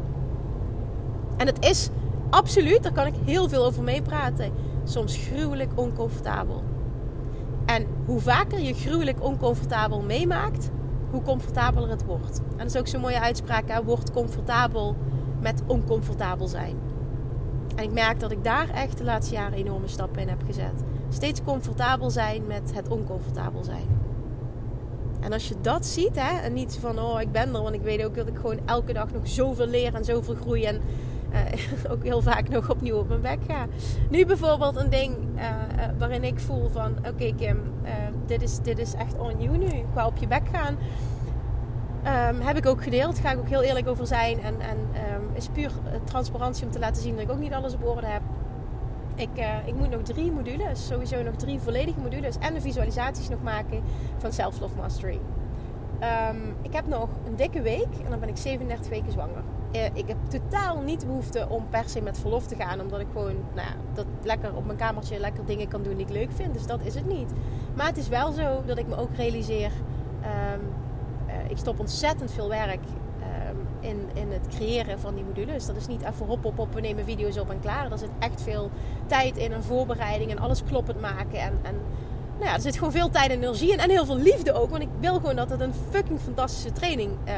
En 1.36 1.46
het 1.46 1.64
is 1.64 1.88
absoluut, 2.30 2.82
daar 2.82 2.92
kan 2.92 3.06
ik 3.06 3.14
heel 3.24 3.48
veel 3.48 3.64
over 3.64 3.82
meepraten, 3.82 4.52
soms 4.84 5.16
gruwelijk 5.16 5.70
oncomfortabel. 5.74 6.62
En 7.66 7.86
hoe 8.04 8.20
vaker 8.20 8.60
je 8.60 8.74
gruwelijk 8.74 9.24
oncomfortabel 9.24 10.00
meemaakt, 10.00 10.70
hoe 11.10 11.22
comfortabeler 11.22 11.90
het 11.90 12.04
wordt. 12.04 12.40
En 12.50 12.56
dat 12.56 12.66
is 12.66 12.76
ook 12.76 12.86
zo'n 12.86 13.00
mooie 13.00 13.20
uitspraak, 13.20 13.68
hè? 13.68 13.84
word 13.84 14.12
comfortabel 14.12 14.96
met 15.40 15.62
oncomfortabel 15.66 16.48
zijn. 16.48 16.76
En 17.76 17.84
ik 17.84 17.92
merk 17.92 18.20
dat 18.20 18.30
ik 18.30 18.44
daar 18.44 18.70
echt 18.70 18.98
de 18.98 19.04
laatste 19.04 19.34
jaren 19.34 19.58
enorme 19.58 19.88
stappen 19.88 20.22
in 20.22 20.28
heb 20.28 20.42
gezet. 20.46 20.82
Steeds 21.08 21.42
comfortabel 21.42 22.10
zijn 22.10 22.46
met 22.46 22.74
het 22.74 22.88
oncomfortabel 22.88 23.64
zijn. 23.64 24.06
En 25.20 25.32
als 25.32 25.48
je 25.48 25.54
dat 25.60 25.86
ziet, 25.86 26.20
hè, 26.20 26.40
en 26.40 26.52
niet 26.52 26.78
van 26.80 26.98
oh 26.98 27.20
ik 27.20 27.32
ben 27.32 27.54
er, 27.54 27.62
want 27.62 27.74
ik 27.74 27.82
weet 27.82 28.04
ook 28.04 28.14
dat 28.14 28.28
ik 28.28 28.36
gewoon 28.36 28.58
elke 28.64 28.92
dag 28.92 29.12
nog 29.12 29.28
zoveel 29.28 29.66
leer 29.66 29.94
en 29.94 30.04
zoveel 30.04 30.34
groei 30.34 30.64
en 30.64 30.80
uh, 31.32 31.90
ook 31.92 32.02
heel 32.02 32.22
vaak 32.22 32.48
nog 32.48 32.70
opnieuw 32.70 32.96
op 32.96 33.08
mijn 33.08 33.20
bek 33.20 33.38
ga. 33.48 33.66
Nu 34.10 34.26
bijvoorbeeld 34.26 34.76
een 34.76 34.90
ding 34.90 35.16
uh, 35.36 35.42
uh, 35.42 35.84
waarin 35.98 36.24
ik 36.24 36.40
voel 36.40 36.68
van 36.68 36.96
oké 36.98 37.34
Kim, 37.36 37.60
dit, 38.26 38.42
is, 38.42 38.58
dit 38.58 38.78
is 38.78 38.94
echt 38.94 39.18
on 39.18 39.32
nu, 39.38 39.84
qua 39.92 40.06
op 40.06 40.16
je 40.16 40.26
bek 40.26 40.48
gaan. 40.52 40.78
Um, 42.06 42.40
heb 42.40 42.56
ik 42.56 42.66
ook 42.66 42.82
gedeeld, 42.82 43.18
ga 43.18 43.32
ik 43.32 43.38
ook 43.38 43.48
heel 43.48 43.62
eerlijk 43.62 43.88
over 43.88 44.06
zijn. 44.06 44.40
En, 44.40 44.54
en 44.60 44.78
um, 45.14 45.17
is 45.38 45.48
puur 45.48 45.70
transparantie 46.04 46.66
om 46.66 46.70
te 46.70 46.78
laten 46.78 47.02
zien 47.02 47.14
dat 47.14 47.22
ik 47.24 47.30
ook 47.30 47.38
niet 47.38 47.52
alles 47.52 47.74
op 47.74 47.84
orde 47.84 48.06
heb. 48.06 48.22
Ik, 49.14 49.28
ik 49.64 49.74
moet 49.74 49.90
nog 49.90 50.02
drie 50.02 50.32
modules, 50.32 50.86
sowieso 50.86 51.22
nog 51.22 51.34
drie 51.34 51.58
volledige 51.60 52.00
modules 52.00 52.38
en 52.38 52.54
de 52.54 52.60
visualisaties 52.60 53.28
nog 53.28 53.42
maken 53.42 53.82
van 54.18 54.32
Self 54.32 54.60
Love 54.60 54.76
Mastery. 54.76 55.20
Um, 56.30 56.56
ik 56.62 56.72
heb 56.72 56.86
nog 56.86 57.08
een 57.26 57.36
dikke 57.36 57.62
week 57.62 57.98
en 58.04 58.10
dan 58.10 58.20
ben 58.20 58.28
ik 58.28 58.36
37 58.36 58.88
weken 58.88 59.12
zwanger. 59.12 59.42
Uh, 59.74 59.84
ik 59.84 60.08
heb 60.08 60.16
totaal 60.28 60.80
niet 60.80 61.06
behoefte 61.06 61.46
om 61.48 61.68
per 61.70 61.88
se 61.88 62.00
met 62.00 62.18
verlof 62.18 62.46
te 62.46 62.54
gaan. 62.54 62.80
Omdat 62.80 63.00
ik 63.00 63.06
gewoon 63.12 63.36
nou 63.54 63.68
dat 63.94 64.06
lekker 64.22 64.54
op 64.54 64.64
mijn 64.64 64.78
kamertje 64.78 65.18
lekker 65.18 65.44
dingen 65.44 65.68
kan 65.68 65.82
doen 65.82 65.96
die 65.96 66.06
ik 66.06 66.12
leuk 66.12 66.32
vind. 66.32 66.54
Dus 66.54 66.66
dat 66.66 66.80
is 66.84 66.94
het 66.94 67.06
niet. 67.06 67.32
Maar 67.74 67.86
het 67.86 67.96
is 67.96 68.08
wel 68.08 68.32
zo 68.32 68.62
dat 68.66 68.78
ik 68.78 68.86
me 68.86 68.96
ook 68.96 69.14
realiseer. 69.16 69.70
Um, 70.54 70.60
ik 71.48 71.56
stop 71.56 71.80
ontzettend 71.80 72.32
veel 72.32 72.48
werk 72.48 72.80
in, 73.80 74.08
in 74.14 74.32
het 74.32 74.46
creëren 74.48 74.98
van 74.98 75.14
die 75.14 75.24
modules. 75.24 75.66
Dat 75.66 75.76
is 75.76 75.86
niet 75.86 76.02
even 76.02 76.26
hop 76.26 76.44
op 76.44 76.58
op, 76.58 76.74
we 76.74 76.80
nemen 76.80 77.04
video's 77.04 77.38
op 77.38 77.50
en 77.50 77.60
klaar. 77.60 77.92
Er 77.92 77.98
zit 77.98 78.10
echt 78.18 78.42
veel 78.42 78.70
tijd 79.06 79.36
in 79.36 79.52
en 79.52 79.62
voorbereiding 79.62 80.30
en 80.30 80.38
alles 80.38 80.64
kloppend 80.64 81.00
maken. 81.00 81.40
En, 81.40 81.58
en 81.62 81.74
nou 82.34 82.50
ja, 82.50 82.54
er 82.54 82.60
zit 82.60 82.76
gewoon 82.76 82.92
veel 82.92 83.10
tijd 83.10 83.30
en 83.30 83.36
energie 83.36 83.72
in. 83.72 83.78
En 83.78 83.90
heel 83.90 84.04
veel 84.04 84.16
liefde 84.16 84.52
ook. 84.52 84.70
Want 84.70 84.82
ik 84.82 84.88
wil 85.00 85.14
gewoon 85.14 85.36
dat 85.36 85.50
het 85.50 85.60
een 85.60 85.74
fucking 85.90 86.20
fantastische 86.20 86.72
training... 86.72 87.10
Uh, 87.10 87.34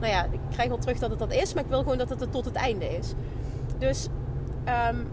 nou 0.00 0.12
ja, 0.12 0.24
ik 0.24 0.40
krijg 0.50 0.68
wel 0.68 0.78
terug 0.78 0.98
dat 0.98 1.10
het 1.10 1.18
dat 1.18 1.32
is. 1.32 1.54
Maar 1.54 1.62
ik 1.62 1.68
wil 1.68 1.78
gewoon 1.78 1.98
dat 1.98 2.08
het 2.08 2.20
er 2.20 2.30
tot 2.30 2.44
het 2.44 2.54
einde 2.54 2.96
is. 2.96 3.12
Dus 3.78 4.08
um, 4.92 5.08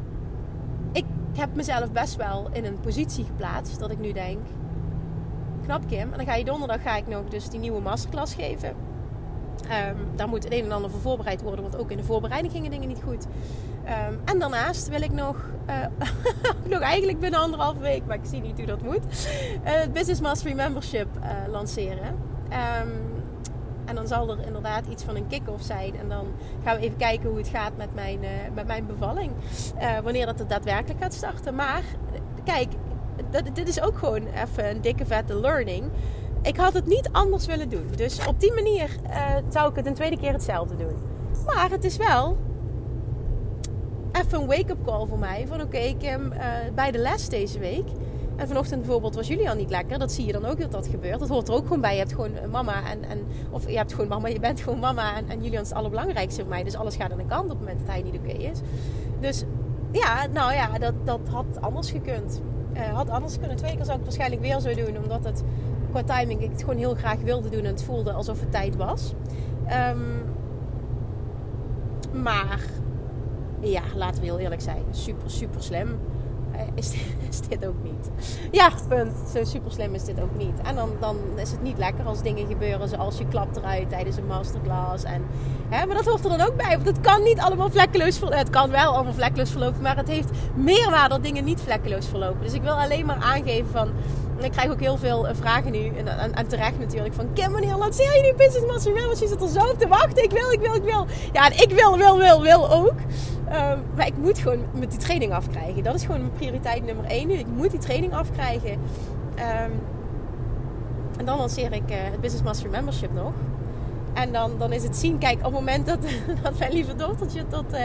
ik 0.92 1.06
heb 1.34 1.56
mezelf 1.56 1.92
best 1.92 2.16
wel 2.16 2.48
in 2.52 2.66
een 2.66 2.80
positie 2.80 3.26
geplaatst. 3.26 3.80
Dat 3.80 3.92
ik 3.92 4.00
nu 4.00 4.12
denk... 4.12 4.40
Knap 5.64 5.88
Kim. 5.88 6.12
En 6.12 6.18
dan 6.18 6.26
ga 6.26 6.36
je 6.36 6.46
donderdag 6.46 6.82
ga 6.82 6.96
ik 6.96 7.08
nog 7.08 7.24
dus 7.30 7.50
die 7.50 7.60
nieuwe 7.60 7.82
masterclass 7.82 8.34
geven. 8.34 8.85
Um, 9.66 9.98
daar 10.16 10.28
moet 10.28 10.44
het 10.44 10.54
een 10.54 10.64
en 10.64 10.72
ander 10.72 10.90
voor 10.90 11.00
voorbereid 11.00 11.42
worden. 11.42 11.62
Want 11.62 11.78
ook 11.78 11.92
in 11.92 11.98
de 11.98 12.04
voorbereiding 12.04 12.54
gingen 12.54 12.72
dingen 12.72 12.88
niet 12.88 13.02
goed. 13.04 13.26
Um, 14.10 14.20
en 14.26 14.40
daarnaast 14.40 14.88
wil 14.88 15.02
ik 15.02 15.12
nog, 15.12 15.36
uh, 15.70 15.76
nog 16.74 16.80
eigenlijk 16.80 17.20
binnen 17.20 17.40
anderhalve 17.40 17.80
week, 17.80 18.06
maar 18.06 18.16
ik 18.16 18.26
zie 18.26 18.42
niet 18.42 18.58
hoe 18.58 18.66
dat 18.66 18.82
moet, 18.82 19.04
uh, 19.06 19.72
het 19.72 19.94
Business 19.94 20.22
Mastery 20.22 20.56
Membership 20.56 21.08
uh, 21.18 21.52
lanceren. 21.52 22.08
Um, 22.82 23.24
en 23.86 23.96
dan 23.96 24.08
zal 24.08 24.30
er 24.30 24.46
inderdaad 24.46 24.86
iets 24.88 25.04
van 25.04 25.16
een 25.16 25.28
kick-off 25.28 25.64
zijn. 25.64 26.00
En 26.00 26.10
dan 26.10 26.26
gaan 26.64 26.76
we 26.76 26.82
even 26.82 26.98
kijken 26.98 27.30
hoe 27.30 27.38
het 27.38 27.48
gaat 27.48 27.78
met 27.78 27.94
mijn, 27.94 28.20
met 28.54 28.68
mijn 28.68 28.86
bevalling. 28.86 29.32
wanneer 30.04 30.26
dat 30.26 30.40
het 30.40 30.50
daadwerkelijk 30.50 31.02
gaat 31.02 31.14
starten. 31.14 31.56
Maar 31.56 31.84
kijk, 32.44 32.68
dat, 33.32 33.56
dit 33.56 33.68
is 33.68 33.82
ook 33.82 33.98
gewoon 33.98 34.28
even 34.28 34.70
een 34.70 34.82
dikke 34.82 35.06
vette 35.06 35.40
learning. 35.40 35.84
Ik 36.46 36.58
had 36.58 36.74
het 36.74 36.86
niet 36.86 37.10
anders 37.12 37.46
willen 37.46 37.70
doen. 37.70 37.88
Dus 37.96 38.28
op 38.28 38.40
die 38.40 38.54
manier 38.54 38.90
zou 39.50 39.70
ik 39.70 39.76
het 39.76 39.86
een 39.86 39.94
tweede 39.94 40.18
keer 40.18 40.32
hetzelfde 40.32 40.76
doen. 40.76 40.94
Maar 41.46 41.70
het 41.72 41.84
is 41.84 41.98
wel 41.98 42.38
even 44.12 44.42
een 44.42 44.48
wake-up 44.48 44.86
call 44.86 45.08
voor 45.08 45.20
mij. 45.20 45.46
Van 45.48 45.62
oké, 45.62 45.78
ik 45.78 46.02
heb 46.02 46.22
uh, 46.22 46.38
bij 46.76 46.92
de 46.92 46.98
les 46.98 47.30
deze 47.30 47.60
week. 47.60 47.88
En 48.36 48.48
vanochtend 48.48 48.82
bijvoorbeeld 48.82 49.16
was 49.16 49.28
Julian 49.28 49.58
niet 49.58 49.70
lekker. 49.70 50.00
Dat 50.00 50.12
zie 50.12 50.26
je 50.26 50.32
dan 50.32 50.46
ook 50.46 50.60
dat 50.60 50.72
dat 50.72 50.88
gebeurt. 50.88 51.20
Dat 51.20 51.30
hoort 51.30 51.48
er 51.48 51.54
ook 51.54 51.64
gewoon 51.64 51.82
bij. 51.82 51.94
Je 51.94 52.00
hebt 52.00 52.14
gewoon 52.14 52.32
mama 52.52 52.90
en, 52.90 53.04
en 53.04 53.26
of 53.52 53.70
je 53.70 53.78
hebt 53.78 53.94
gewoon 53.94 54.08
mama, 54.08 54.28
je 54.28 54.40
bent 54.40 54.60
gewoon 54.60 54.80
mama. 54.80 55.16
En, 55.16 55.30
en 55.30 55.44
Julian 55.44 55.62
is 55.62 55.70
het 55.70 55.78
allerbelangrijkste 55.78 56.42
voor 56.42 56.50
mij. 56.50 56.64
Dus 56.64 56.76
alles 56.76 56.96
gaat 56.96 57.12
aan 57.12 57.18
de 57.18 57.26
kant 57.26 57.44
op 57.44 57.50
het 57.50 57.60
moment 57.60 57.80
dat 57.80 57.88
hij 57.88 58.02
niet 58.02 58.16
oké 58.16 58.32
is. 58.32 58.60
Dus 59.20 59.44
ja, 59.92 60.28
nou 60.34 60.54
ja, 60.54 60.78
dat, 60.80 60.94
dat 61.04 61.20
had 61.30 61.46
anders 61.62 61.92
gekund. 61.92 62.42
Uh, 62.74 62.82
had 62.94 63.10
anders 63.10 63.40
kunnen. 63.40 63.58
Twee 63.58 63.76
keer 63.76 63.86
zou 63.86 64.00
ik 64.00 64.06
het 64.06 64.16
waarschijnlijk 64.16 64.42
weer 64.42 64.60
zo 64.60 64.86
doen. 64.86 65.04
Omdat 65.04 65.24
het 65.24 65.44
qua 66.04 66.16
timing 66.16 66.42
ik 66.42 66.52
het 66.52 66.60
gewoon 66.60 66.78
heel 66.78 66.96
graag 66.96 67.20
wilde 67.22 67.50
doen. 67.50 67.64
En 67.64 67.72
het 67.72 67.84
voelde 67.84 68.12
alsof 68.12 68.40
het 68.40 68.52
tijd 68.52 68.76
was. 68.76 69.14
Um, 69.92 70.24
maar 72.24 72.60
ja, 73.60 73.82
laten 73.96 74.22
we 74.22 74.28
heel 74.28 74.40
eerlijk 74.40 74.62
zijn, 74.62 74.84
super, 74.92 75.30
super 75.30 75.64
slim. 75.64 76.00
is, 76.76 76.94
is 77.30 77.42
dit 77.42 77.66
ook 77.66 77.84
niet. 77.84 78.10
Ja, 78.52 78.72
punt. 78.88 79.14
Zo 79.34 79.44
super 79.44 79.72
slim 79.72 79.94
is 79.94 80.04
dit 80.04 80.22
ook 80.22 80.38
niet. 80.38 80.62
En 80.64 80.76
dan, 80.76 80.90
dan 81.00 81.18
is 81.36 81.52
het 81.52 81.62
niet 81.62 81.78
lekker 81.78 82.06
als 82.06 82.22
dingen 82.22 82.48
gebeuren 82.48 82.90
zoals 82.90 83.18
je 83.18 83.28
klapt 83.28 83.58
eruit 83.58 83.90
tijdens 83.90 84.18
een 84.18 84.28
masterclass. 84.28 85.04
En, 85.04 85.26
hè, 85.70 85.86
maar 85.86 85.96
dat 85.96 86.06
hoort 86.06 86.24
er 86.24 86.38
dan 86.38 86.48
ook 86.48 86.56
bij. 86.56 86.70
Want 86.70 86.86
het 86.86 87.02
kan 87.02 87.24
niet 87.24 87.40
allemaal 87.40 87.70
vlekkeloos 87.70 88.18
verlopen. 88.18 88.40
Het 88.40 88.50
kan 88.50 88.72
wel 88.72 88.94
allemaal 88.94 89.14
vlekkeloos 89.14 89.52
verlopen. 89.52 89.82
Maar 89.82 89.98
het 89.98 90.08
heeft 90.08 90.30
meerwaarde 90.56 91.10
dat 91.10 91.24
dingen 91.24 91.44
niet 91.44 91.62
vlekkeloos 91.62 92.08
verlopen. 92.08 92.42
Dus 92.42 92.54
ik 92.54 92.62
wil 92.62 92.80
alleen 92.82 93.06
maar 93.06 93.20
aangeven 93.22 93.72
van... 93.72 93.90
Ik 94.38 94.52
krijg 94.52 94.72
ook 94.72 94.80
heel 94.80 94.98
veel 94.98 95.28
eh, 95.28 95.36
vragen 95.36 95.72
nu. 95.72 95.92
En, 95.98 96.34
en, 96.36 96.48
terecht 96.48 96.80
natuurlijk. 96.80 97.14
Van 97.14 97.34
Kim, 97.34 97.52
wanneer 97.52 97.76
lanceer 97.76 98.16
je 98.16 98.22
nu 98.22 98.38
Business 98.38 98.66
Master 98.66 99.06
Want 99.06 99.20
je 99.20 99.28
zit 99.28 99.42
er 99.42 99.48
zo 99.48 99.76
te 99.78 99.88
wachten. 99.88 100.24
Ik 100.24 100.32
wil, 100.32 100.52
ik 100.52 100.60
wil, 100.60 100.76
ik 100.76 100.84
wil. 100.84 101.06
Ja, 101.34 101.46
en 101.46 101.52
ik 101.52 101.72
wil, 101.72 101.98
wil, 101.98 102.18
wil, 102.18 102.42
wil 102.42 102.72
ook. 102.72 103.00
Um, 103.50 103.84
maar 103.96 104.08
ik 104.08 104.18
moet 104.18 104.38
gewoon 104.38 104.66
met 104.74 104.92
die 104.92 105.00
training 105.00 105.34
afkrijgen. 105.34 105.84
Dat 105.84 105.96
is 105.96 106.02
gewoon 106.06 106.20
mijn 106.20 106.32
prioriteit 106.32 106.86
nummer 106.86 107.06
één 107.06 107.28
nu. 107.28 107.34
Ik 107.34 107.48
moet 107.48 107.72
die 107.72 107.80
training 107.80 108.14
afkrijgen. 108.14 108.72
Um, 108.72 109.72
en 111.18 111.26
dan 111.26 111.38
lanceer 111.38 111.74
ik 111.74 111.92
uh, 111.92 111.96
het 111.98 112.22
Business 112.22 112.44
Master 112.44 112.70
Membership 112.70 113.14
nog. 113.14 113.34
En 114.14 114.32
dan, 114.32 114.52
dan 114.58 114.72
is 114.72 114.84
het 114.84 114.96
zien, 114.96 115.18
kijk, 115.18 115.38
op 115.38 115.44
het 115.44 115.54
moment 115.54 115.86
dat, 115.86 116.00
dat 116.44 116.60
mijn 116.60 116.72
lieve 116.72 116.96
dochtertje 116.96 117.48
tot, 117.48 117.74
uh, 117.74 117.80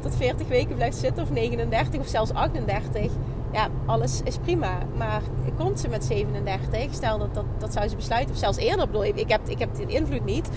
tot 0.00 0.16
40 0.16 0.48
weken 0.48 0.74
blijft 0.74 0.96
zitten, 0.96 1.22
of 1.22 1.30
39 1.30 2.00
of 2.00 2.06
zelfs 2.06 2.32
38, 2.32 3.12
ja, 3.54 3.68
alles 3.86 4.22
is 4.22 4.38
prima. 4.38 4.78
Maar 4.96 5.22
komt 5.56 5.80
ze 5.80 5.88
met 5.88 6.04
37, 6.04 6.94
stel 6.94 7.18
dat, 7.18 7.34
dat, 7.34 7.44
dat 7.58 7.72
zou 7.72 7.88
ze 7.88 7.96
besluiten, 7.96 8.34
of 8.34 8.40
zelfs 8.40 8.58
eerder, 8.58 8.86
bedoel, 8.86 9.04
ik, 9.04 9.28
heb, 9.28 9.48
ik 9.48 9.58
heb 9.58 9.74
die 9.74 9.86
invloed 9.86 10.24
niet, 10.24 10.48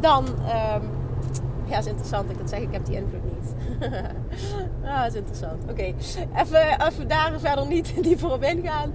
dan, 0.00 0.26
um, 0.26 0.90
ja, 1.64 1.78
is 1.78 1.86
interessant 1.86 2.30
ik 2.30 2.38
dat 2.38 2.48
zeg, 2.48 2.60
ik 2.60 2.72
heb 2.72 2.86
die 2.86 2.96
invloed 2.96 3.22
niet. 3.24 3.54
ah, 4.84 5.06
is 5.06 5.14
interessant. 5.14 5.70
Oké, 5.70 5.94
even, 6.34 6.86
even 6.86 7.08
daar 7.08 7.40
verder 7.40 7.66
niet 7.66 7.94
dieper 8.04 8.32
op 8.32 8.42
ingaan. 8.42 8.92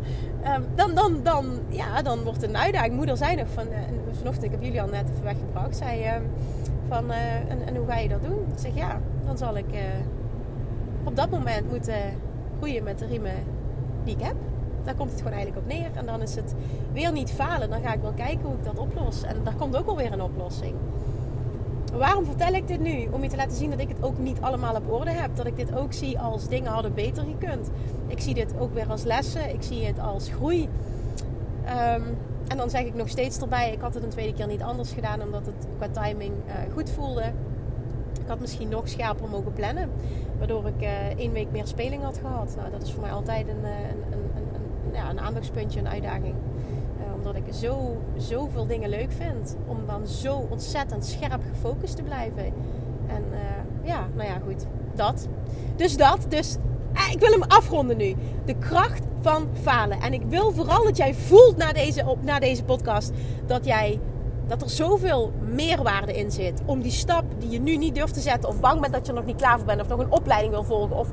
Um, 0.55 0.65
dan, 0.75 0.95
dan, 0.95 1.23
dan, 1.23 1.59
ja, 1.69 2.01
dan 2.01 2.23
wordt 2.23 2.43
een 2.43 2.57
uitdaging. 2.57 2.95
Moeder 2.95 3.17
zei 3.17 3.35
nog 3.35 3.47
van, 3.53 3.67
uh, 3.67 3.77
vanochtend, 4.17 4.43
ik 4.43 4.51
heb 4.51 4.63
jullie 4.63 4.81
al 4.81 4.87
net 4.87 5.09
even 5.09 5.23
weggebracht, 5.23 5.77
zei 5.77 6.03
uh, 6.03 6.13
van, 6.87 7.11
uh, 7.11 7.35
en, 7.35 7.67
en, 7.67 7.75
hoe 7.75 7.87
ga 7.87 7.97
je 7.97 8.09
dat 8.09 8.23
doen? 8.23 8.39
Ik 8.53 8.59
zeg 8.59 8.75
ja, 8.75 8.99
dan 9.25 9.37
zal 9.37 9.57
ik 9.57 9.71
eh, 9.71 9.81
op 11.03 11.15
dat 11.15 11.29
moment 11.29 11.69
moeten 11.69 11.93
groeien 12.59 12.83
met 12.83 12.99
de 12.99 13.05
riemen 13.05 13.43
die 14.03 14.15
ik 14.15 14.21
heb. 14.23 14.35
Daar 14.83 14.95
komt 14.95 15.11
het 15.11 15.21
gewoon 15.21 15.33
eigenlijk 15.33 15.65
op 15.65 15.73
neer. 15.73 15.89
En 15.93 16.05
dan 16.05 16.21
is 16.21 16.35
het 16.35 16.55
weer 16.93 17.11
niet 17.11 17.31
falen. 17.31 17.69
Dan 17.69 17.81
ga 17.81 17.93
ik 17.93 18.01
wel 18.01 18.13
kijken 18.13 18.45
hoe 18.45 18.53
ik 18.53 18.63
dat 18.63 18.77
oplos. 18.77 19.23
En 19.23 19.35
daar 19.43 19.55
komt 19.55 19.77
ook 19.77 19.85
wel 19.85 19.95
weer 19.95 20.11
een 20.11 20.21
oplossing. 20.21 20.75
Waarom 21.93 22.25
vertel 22.25 22.53
ik 22.53 22.67
dit 22.67 22.79
nu? 22.79 23.07
Om 23.11 23.23
je 23.23 23.29
te 23.29 23.35
laten 23.35 23.57
zien 23.57 23.69
dat 23.69 23.79
ik 23.79 23.87
het 23.87 24.03
ook 24.03 24.17
niet 24.17 24.41
allemaal 24.41 24.75
op 24.75 24.91
orde 24.91 25.11
heb. 25.11 25.35
Dat 25.35 25.45
ik 25.45 25.55
dit 25.55 25.75
ook 25.75 25.93
zie 25.93 26.19
als 26.19 26.47
dingen 26.47 26.71
hadden 26.71 26.93
beter 26.93 27.23
gekund. 27.23 27.69
Ik 28.07 28.19
zie 28.19 28.33
dit 28.33 28.53
ook 28.59 28.73
weer 28.73 28.87
als 28.89 29.03
lessen. 29.03 29.53
Ik 29.53 29.63
zie 29.63 29.85
het 29.85 29.99
als 29.99 30.29
groei. 30.29 30.69
Um, 31.65 32.17
en 32.49 32.57
dan 32.57 32.69
zeg 32.69 32.81
ik 32.81 32.93
nog 32.93 33.09
steeds 33.09 33.39
erbij, 33.39 33.71
ik 33.71 33.81
had 33.81 33.93
het 33.93 34.03
een 34.03 34.09
tweede 34.09 34.33
keer 34.33 34.47
niet 34.47 34.61
anders 34.61 34.91
gedaan 34.91 35.21
omdat 35.21 35.45
het 35.45 35.67
qua 35.77 36.03
timing 36.03 36.33
uh, 36.47 36.73
goed 36.73 36.89
voelde. 36.89 37.31
Had 38.29 38.39
misschien 38.39 38.69
nog 38.69 38.89
scherper 38.89 39.29
mogen 39.29 39.53
plannen, 39.53 39.89
waardoor 40.37 40.67
ik 40.67 40.81
uh, 40.81 40.89
één 41.17 41.31
week 41.31 41.51
meer 41.51 41.67
speling 41.67 42.03
had 42.03 42.17
gehad. 42.17 42.53
Nou, 42.57 42.71
dat 42.71 42.81
is 42.81 42.91
voor 42.91 43.01
mij 43.01 43.11
altijd 43.11 43.47
een, 43.47 43.63
een, 43.63 44.03
een, 44.11 44.47
een 44.53 44.93
ja, 44.93 45.09
een 45.09 45.19
aandachtspuntje, 45.19 45.79
een 45.79 45.87
uitdaging 45.87 46.35
omdat 47.15 47.35
ik 47.35 47.53
zo, 47.53 47.97
zoveel 48.17 48.67
dingen 48.67 48.89
leuk 48.89 49.11
vind. 49.11 49.55
Om 49.67 49.77
dan 49.87 50.07
zo 50.07 50.47
ontzettend 50.49 51.05
scherp 51.05 51.41
gefocust 51.51 51.95
te 51.95 52.03
blijven. 52.03 52.45
En 53.07 53.23
ja, 53.83 54.07
nou 54.15 54.27
ja, 54.27 54.39
goed. 54.45 54.65
Dat. 54.95 55.27
Dus 55.75 55.97
dat. 55.97 56.25
Dus 56.29 56.57
eh, 56.93 57.11
ik 57.11 57.19
wil 57.19 57.31
hem 57.31 57.43
afronden 57.43 57.97
nu. 57.97 58.15
De 58.45 58.55
kracht 58.57 59.03
van 59.21 59.47
falen. 59.61 59.99
En 60.01 60.13
ik 60.13 60.21
wil 60.27 60.51
vooral 60.51 60.83
dat 60.83 60.97
jij 60.97 61.13
voelt 61.13 61.57
na 61.57 61.73
deze, 61.73 62.05
op, 62.05 62.23
na 62.23 62.39
deze 62.39 62.63
podcast 62.63 63.11
dat 63.45 63.65
jij 63.65 63.99
dat 64.49 64.61
er 64.61 64.69
zoveel 64.69 65.31
meerwaarde 65.45 66.13
in 66.13 66.31
zit. 66.31 66.61
Om 66.65 66.81
die 66.81 66.91
stap 66.91 67.23
die 67.39 67.49
je 67.49 67.59
nu 67.59 67.77
niet 67.77 67.95
durft 67.95 68.13
te 68.13 68.19
zetten. 68.19 68.49
Of 68.49 68.59
bang 68.59 68.81
bent 68.81 68.93
dat 68.93 69.05
je 69.05 69.11
er 69.11 69.17
nog 69.17 69.27
niet 69.27 69.35
klaar 69.35 69.57
voor 69.57 69.65
bent. 69.65 69.81
Of 69.81 69.87
nog 69.87 69.99
een 69.99 70.11
opleiding 70.11 70.53
wil 70.53 70.63
volgen. 70.63 70.97
Of 70.97 71.07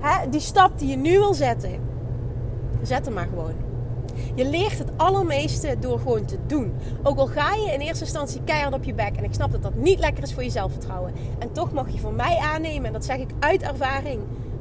hè, 0.00 0.28
die 0.28 0.40
stap 0.40 0.78
die 0.78 0.88
je 0.88 0.96
nu 0.96 1.18
wil 1.18 1.34
zetten. 1.34 1.80
Zet 2.82 3.04
hem 3.04 3.14
maar 3.14 3.28
gewoon. 3.28 3.54
Je 4.34 4.44
leert 4.44 4.78
het 4.78 4.90
allermeeste 4.96 5.76
door 5.80 5.98
gewoon 5.98 6.24
te 6.24 6.38
doen. 6.46 6.72
Ook 7.02 7.18
al 7.18 7.26
ga 7.26 7.54
je 7.54 7.72
in 7.72 7.80
eerste 7.80 8.04
instantie 8.04 8.40
keihard 8.44 8.74
op 8.74 8.84
je 8.84 8.94
bek. 8.94 9.16
En 9.16 9.24
ik 9.24 9.34
snap 9.34 9.52
dat 9.52 9.62
dat 9.62 9.74
niet 9.74 9.98
lekker 9.98 10.22
is 10.22 10.34
voor 10.34 10.44
je 10.44 10.50
zelfvertrouwen. 10.50 11.12
En 11.38 11.52
toch 11.52 11.72
mag 11.72 11.90
je 11.90 11.98
van 11.98 12.14
mij 12.14 12.36
aannemen, 12.36 12.86
en 12.86 12.92
dat 12.92 13.04
zeg 13.04 13.16
ik 13.16 13.30
uit 13.38 13.62
ervaring, 13.62 14.20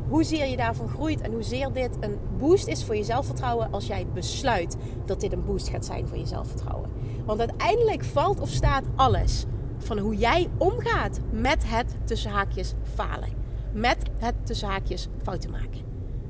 hoezeer 0.10 0.46
je 0.46 0.58
daarvan 0.58 0.90
groeit. 0.90 1.22
En 1.22 1.34
hoezeer 1.34 1.74
dit 1.74 1.98
een 2.00 2.18
boost 2.38 2.68
is 2.68 2.84
voor 2.84 2.96
je 2.96 3.04
zelfvertrouwen 3.04 3.68
als 3.72 3.88
jij 3.88 4.08
besluit 4.14 4.76
dat 5.06 5.20
dit 5.20 5.34
een 5.34 5.46
boost 5.46 5.70
gaat 5.70 5.86
zijn 5.86 6.08
voor 6.08 6.18
je 6.18 6.26
zelfvertrouwen. 6.26 6.90
Want 7.32 7.50
uiteindelijk 7.50 8.04
valt 8.04 8.40
of 8.40 8.50
staat 8.50 8.84
alles 8.96 9.46
van 9.78 9.98
hoe 9.98 10.16
jij 10.16 10.50
omgaat 10.58 11.20
met 11.32 11.64
het 11.70 11.96
tussen 12.04 12.32
haakjes 12.32 12.74
falen. 12.94 13.30
Met 13.74 13.98
het 14.18 14.46
tussen 14.46 14.68
haakjes 14.68 15.08
fouten 15.24 15.52
maken. 15.52 15.82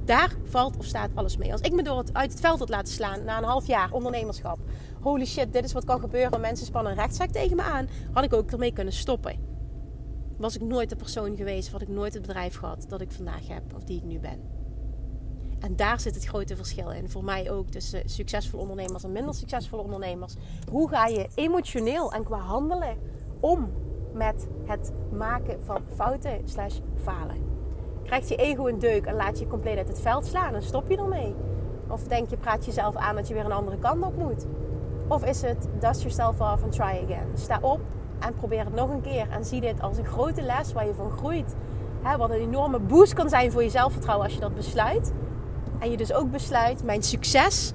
Daar 0.05 0.35
valt 0.43 0.77
of 0.77 0.85
staat 0.85 1.15
alles 1.15 1.37
mee. 1.37 1.51
Als 1.51 1.61
ik 1.61 1.71
me 1.71 1.83
door 1.83 1.97
het, 1.97 2.13
uit 2.13 2.31
het 2.31 2.39
veld 2.39 2.59
had 2.59 2.69
laten 2.69 2.93
slaan 2.93 3.23
na 3.23 3.37
een 3.37 3.43
half 3.43 3.67
jaar 3.67 3.91
ondernemerschap. 3.91 4.59
Holy 4.99 5.25
shit, 5.25 5.53
dit 5.53 5.63
is 5.63 5.73
wat 5.73 5.85
kan 5.85 5.99
gebeuren. 5.99 6.41
Mensen 6.41 6.65
spannen 6.65 6.91
een 6.91 6.97
rechtszaak 6.97 7.29
tegen 7.29 7.55
me 7.55 7.63
aan. 7.63 7.89
Had 8.11 8.23
ik 8.23 8.33
ook 8.33 8.51
ermee 8.51 8.73
kunnen 8.73 8.93
stoppen. 8.93 9.39
Was 10.37 10.55
ik 10.55 10.61
nooit 10.61 10.89
de 10.89 10.95
persoon 10.95 11.35
geweest, 11.35 11.71
had 11.71 11.81
ik 11.81 11.87
nooit 11.87 12.13
het 12.13 12.21
bedrijf 12.21 12.55
gehad 12.55 12.85
dat 12.87 13.01
ik 13.01 13.11
vandaag 13.11 13.47
heb 13.47 13.75
of 13.75 13.83
die 13.83 13.97
ik 13.97 14.03
nu 14.03 14.19
ben. 14.19 14.50
En 15.61 15.75
daar 15.75 15.99
zit 15.99 16.15
het 16.15 16.25
grote 16.25 16.55
verschil 16.55 16.91
in. 16.91 17.09
Voor 17.09 17.23
mij 17.23 17.51
ook 17.51 17.69
tussen 17.69 18.09
succesvolle 18.09 18.61
ondernemers 18.61 19.03
en 19.03 19.11
minder 19.11 19.33
succesvolle 19.33 19.83
ondernemers. 19.83 20.35
Hoe 20.69 20.89
ga 20.89 21.05
je 21.05 21.27
emotioneel 21.35 22.13
en 22.13 22.23
qua 22.23 22.37
handelen 22.37 22.97
om 23.39 23.71
met 24.13 24.47
het 24.65 24.91
maken 25.11 25.63
van 25.63 25.81
fouten 25.95 26.41
slash 26.45 26.79
falen? 27.03 27.51
krijgt 28.03 28.29
je 28.29 28.35
ego 28.35 28.67
een 28.67 28.79
deuk 28.79 29.05
en 29.05 29.15
laat 29.15 29.39
je 29.39 29.47
compleet 29.47 29.77
uit 29.77 29.87
het 29.87 29.99
veld 29.99 30.25
slaan 30.25 30.55
en 30.55 30.63
stop 30.63 30.89
je 30.89 30.97
ermee? 30.97 31.35
Of 31.87 32.03
denk 32.03 32.29
je, 32.29 32.37
praat 32.37 32.65
jezelf 32.65 32.95
aan 32.95 33.15
dat 33.15 33.27
je 33.27 33.33
weer 33.33 33.45
een 33.45 33.51
andere 33.51 33.77
kant 33.77 34.03
op 34.03 34.17
moet? 34.17 34.45
Of 35.07 35.25
is 35.25 35.41
het 35.41 35.67
dust 35.79 36.01
yourself 36.01 36.41
off 36.41 36.63
and 36.63 36.71
try 36.71 36.99
again? 37.03 37.27
Sta 37.33 37.59
op 37.61 37.79
en 38.19 38.33
probeer 38.33 38.65
het 38.65 38.73
nog 38.73 38.89
een 38.89 39.01
keer. 39.01 39.29
En 39.29 39.45
zie 39.45 39.61
dit 39.61 39.81
als 39.81 39.97
een 39.97 40.05
grote 40.05 40.41
les 40.41 40.73
waar 40.73 40.85
je 40.85 40.93
van 40.93 41.11
groeit. 41.11 41.55
wat 42.17 42.29
een 42.29 42.35
enorme 42.35 42.79
boost 42.79 43.13
kan 43.13 43.29
zijn 43.29 43.51
voor 43.51 43.63
je 43.63 43.69
zelfvertrouwen 43.69 44.25
als 44.25 44.35
je 44.35 44.41
dat 44.41 44.55
besluit. 44.55 45.13
En 45.81 45.91
je 45.91 45.97
dus 45.97 46.13
ook 46.13 46.31
besluit, 46.31 46.83
mijn 46.83 47.03
succes 47.03 47.71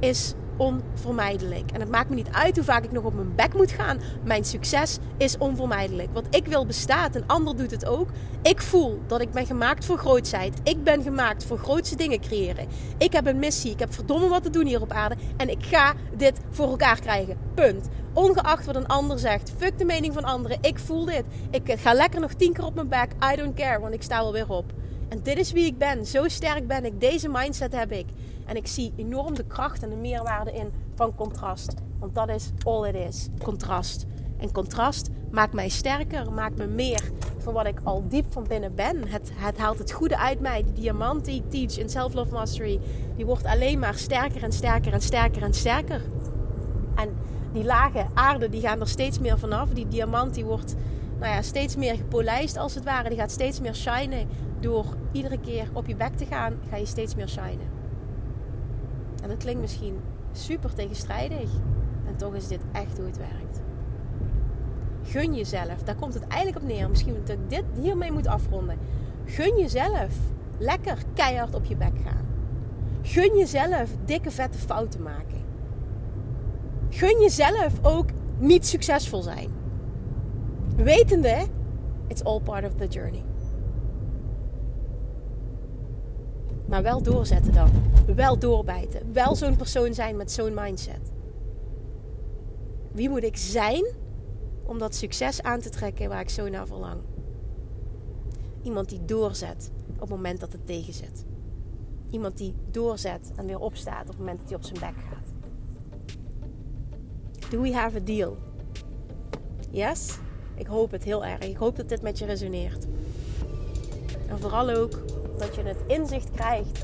is 0.00 0.34
onvermijdelijk. 0.56 1.70
En 1.70 1.80
het 1.80 1.90
maakt 1.90 2.08
me 2.08 2.14
niet 2.14 2.28
uit 2.32 2.56
hoe 2.56 2.64
vaak 2.64 2.84
ik 2.84 2.92
nog 2.92 3.04
op 3.04 3.14
mijn 3.14 3.34
bek 3.34 3.54
moet 3.54 3.70
gaan. 3.70 4.00
Mijn 4.24 4.44
succes 4.44 4.98
is 5.16 5.38
onvermijdelijk. 5.38 6.08
Wat 6.12 6.24
ik 6.30 6.46
wil 6.46 6.66
bestaat, 6.66 7.14
een 7.14 7.26
ander 7.26 7.56
doet 7.56 7.70
het 7.70 7.86
ook. 7.86 8.08
Ik 8.42 8.62
voel 8.62 9.00
dat 9.06 9.20
ik 9.20 9.30
ben 9.30 9.46
gemaakt 9.46 9.84
voor 9.84 9.98
grootsheid. 9.98 10.60
Ik 10.62 10.84
ben 10.84 11.02
gemaakt 11.02 11.44
voor 11.44 11.58
grootste 11.58 11.96
dingen 11.96 12.20
creëren. 12.20 12.66
Ik 12.98 13.12
heb 13.12 13.26
een 13.26 13.38
missie. 13.38 13.72
Ik 13.72 13.78
heb 13.78 13.94
verdomme 13.94 14.28
wat 14.28 14.42
te 14.42 14.50
doen 14.50 14.66
hier 14.66 14.80
op 14.80 14.92
aarde. 14.92 15.16
En 15.36 15.48
ik 15.48 15.64
ga 15.64 15.94
dit 16.16 16.40
voor 16.50 16.68
elkaar 16.68 17.00
krijgen. 17.00 17.38
Punt. 17.54 17.88
Ongeacht 18.12 18.66
wat 18.66 18.76
een 18.76 18.86
ander 18.86 19.18
zegt. 19.18 19.52
Fuck 19.56 19.78
de 19.78 19.84
mening 19.84 20.14
van 20.14 20.24
anderen. 20.24 20.58
Ik 20.60 20.78
voel 20.78 21.04
dit. 21.04 21.24
Ik 21.50 21.74
ga 21.78 21.92
lekker 21.92 22.20
nog 22.20 22.32
tien 22.32 22.52
keer 22.52 22.64
op 22.64 22.74
mijn 22.74 22.88
bek. 22.88 23.12
I 23.32 23.36
don't 23.36 23.54
care, 23.54 23.80
want 23.80 23.94
ik 23.94 24.02
sta 24.02 24.22
wel 24.22 24.32
weer 24.32 24.48
op. 24.48 24.72
En 25.14 25.20
dit 25.22 25.38
is 25.38 25.52
wie 25.52 25.66
ik 25.66 25.78
ben. 25.78 26.06
Zo 26.06 26.28
sterk 26.28 26.66
ben 26.66 26.84
ik. 26.84 27.00
Deze 27.00 27.28
mindset 27.28 27.76
heb 27.76 27.92
ik. 27.92 28.06
En 28.46 28.56
ik 28.56 28.66
zie 28.66 28.92
enorm 28.96 29.34
de 29.34 29.44
kracht 29.44 29.82
en 29.82 29.90
de 29.90 29.96
meerwaarde 29.96 30.52
in 30.52 30.72
van 30.94 31.14
contrast. 31.14 31.74
Want 31.98 32.14
dat 32.14 32.28
is 32.28 32.50
all 32.62 32.88
it 32.88 32.94
is. 32.94 33.28
Contrast. 33.42 34.06
En 34.36 34.52
contrast 34.52 35.08
maakt 35.30 35.52
mij 35.52 35.68
sterker, 35.68 36.32
maakt 36.32 36.56
me 36.56 36.66
meer 36.66 37.10
van 37.38 37.52
wat 37.52 37.66
ik 37.66 37.80
al 37.82 38.08
diep 38.08 38.32
van 38.32 38.44
binnen 38.48 38.74
ben. 38.74 39.08
Het, 39.08 39.30
het 39.34 39.58
haalt 39.58 39.78
het 39.78 39.92
goede 39.92 40.18
uit 40.18 40.40
mij. 40.40 40.62
Die 40.62 40.72
diamant 40.72 41.24
die 41.24 41.42
ik 41.44 41.50
teach 41.50 41.78
in 41.78 41.88
Self-Love 41.88 42.32
Mastery, 42.32 42.80
die 43.16 43.26
wordt 43.26 43.44
alleen 43.44 43.78
maar 43.78 43.94
sterker 43.94 44.42
en 44.42 44.52
sterker 44.52 44.92
en 44.92 45.02
sterker 45.02 45.42
en 45.42 45.54
sterker. 45.54 46.02
En 46.94 47.16
die 47.52 47.64
lage 47.64 48.06
aarde, 48.14 48.48
die 48.48 48.60
gaan 48.60 48.80
er 48.80 48.88
steeds 48.88 49.18
meer 49.18 49.38
vanaf. 49.38 49.68
Die 49.68 49.88
diamant, 49.88 50.34
die 50.34 50.44
wordt 50.44 50.74
nou 51.18 51.32
ja, 51.34 51.42
steeds 51.42 51.76
meer 51.76 51.94
gepolijst 51.94 52.56
als 52.56 52.74
het 52.74 52.84
ware. 52.84 53.08
Die 53.08 53.18
gaat 53.18 53.30
steeds 53.30 53.60
meer 53.60 53.74
shinen. 53.74 54.28
Door 54.60 54.84
iedere 55.12 55.38
keer 55.38 55.68
op 55.72 55.86
je 55.86 55.96
bek 55.96 56.16
te 56.16 56.26
gaan, 56.26 56.54
ga 56.70 56.76
je 56.76 56.86
steeds 56.86 57.14
meer 57.14 57.28
shinen. 57.28 57.72
En 59.22 59.28
dat 59.28 59.38
klinkt 59.38 59.60
misschien 59.60 60.00
super 60.32 60.74
tegenstrijdig. 60.74 61.50
En 62.06 62.16
toch 62.16 62.34
is 62.34 62.48
dit 62.48 62.60
echt 62.72 62.96
hoe 62.96 63.06
het 63.06 63.16
werkt. 63.16 63.62
Gun 65.02 65.34
jezelf. 65.34 65.82
Daar 65.84 65.94
komt 65.94 66.14
het 66.14 66.26
eigenlijk 66.26 66.62
op 66.62 66.68
neer. 66.68 66.90
Misschien 66.90 67.14
dat 67.24 67.36
ik 67.36 67.50
dit 67.50 67.64
hiermee 67.80 68.12
moet 68.12 68.26
afronden. 68.26 68.78
Gun 69.24 69.58
jezelf 69.58 70.14
lekker 70.58 70.98
keihard 71.14 71.54
op 71.54 71.64
je 71.64 71.76
bek 71.76 71.98
gaan. 72.04 72.26
Gun 73.02 73.36
jezelf 73.36 73.90
dikke 74.04 74.30
vette 74.30 74.58
fouten 74.58 75.02
maken. 75.02 75.42
Gun 76.90 77.20
jezelf 77.20 77.72
ook 77.82 78.08
niet 78.38 78.66
succesvol 78.66 79.22
zijn. 79.22 79.50
Wetende, 80.76 81.46
it's 82.08 82.22
all 82.22 82.40
part 82.40 82.64
of 82.64 82.74
the 82.76 82.86
journey. 82.86 83.24
Maar 86.66 86.82
wel 86.82 87.02
doorzetten 87.02 87.52
dan. 87.52 87.70
Wel 88.14 88.38
doorbijten. 88.38 89.12
Wel 89.12 89.34
zo'n 89.34 89.56
persoon 89.56 89.94
zijn 89.94 90.16
met 90.16 90.32
zo'n 90.32 90.54
mindset. 90.54 91.12
Wie 92.92 93.08
moet 93.08 93.24
ik 93.24 93.36
zijn 93.36 93.84
om 94.64 94.78
dat 94.78 94.94
succes 94.94 95.42
aan 95.42 95.60
te 95.60 95.68
trekken 95.68 96.08
waar 96.08 96.20
ik 96.20 96.28
zo 96.28 96.48
naar 96.48 96.66
verlang? 96.66 97.00
Iemand 98.62 98.88
die 98.88 99.04
doorzet 99.04 99.70
op 99.94 100.00
het 100.00 100.08
moment 100.08 100.40
dat 100.40 100.52
het 100.52 100.66
tegenzit. 100.66 101.24
Iemand 102.10 102.36
die 102.36 102.54
doorzet 102.70 103.32
en 103.36 103.46
weer 103.46 103.58
opstaat 103.58 104.02
op 104.02 104.08
het 104.08 104.18
moment 104.18 104.38
dat 104.38 104.48
hij 104.48 104.56
op 104.56 104.64
zijn 104.64 104.80
bek 104.80 105.04
gaat. 105.08 105.32
Do 107.50 107.60
we 107.60 107.74
have 107.74 107.96
a 107.96 108.00
deal? 108.00 108.36
Yes? 109.70 110.18
Ik 110.54 110.66
hoop 110.66 110.90
het 110.90 111.04
heel 111.04 111.24
erg. 111.24 111.38
Ik 111.38 111.56
hoop 111.56 111.76
dat 111.76 111.88
dit 111.88 112.02
met 112.02 112.18
je 112.18 112.24
resoneert. 112.24 112.86
En 114.26 114.38
vooral 114.40 114.70
ook 114.70 115.02
dat 115.38 115.54
je 115.54 115.62
het 115.62 115.78
inzicht 115.86 116.30
krijgt. 116.30 116.82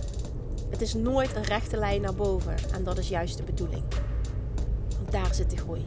Het 0.70 0.80
is 0.80 0.94
nooit 0.94 1.36
een 1.36 1.44
rechte 1.44 1.76
lijn 1.76 2.00
naar 2.00 2.14
boven. 2.14 2.54
En 2.72 2.84
dat 2.84 2.98
is 2.98 3.08
juist 3.08 3.36
de 3.36 3.42
bedoeling. 3.42 3.82
Want 4.98 5.12
daar 5.12 5.34
zit 5.34 5.50
de 5.50 5.56
groei. 5.56 5.86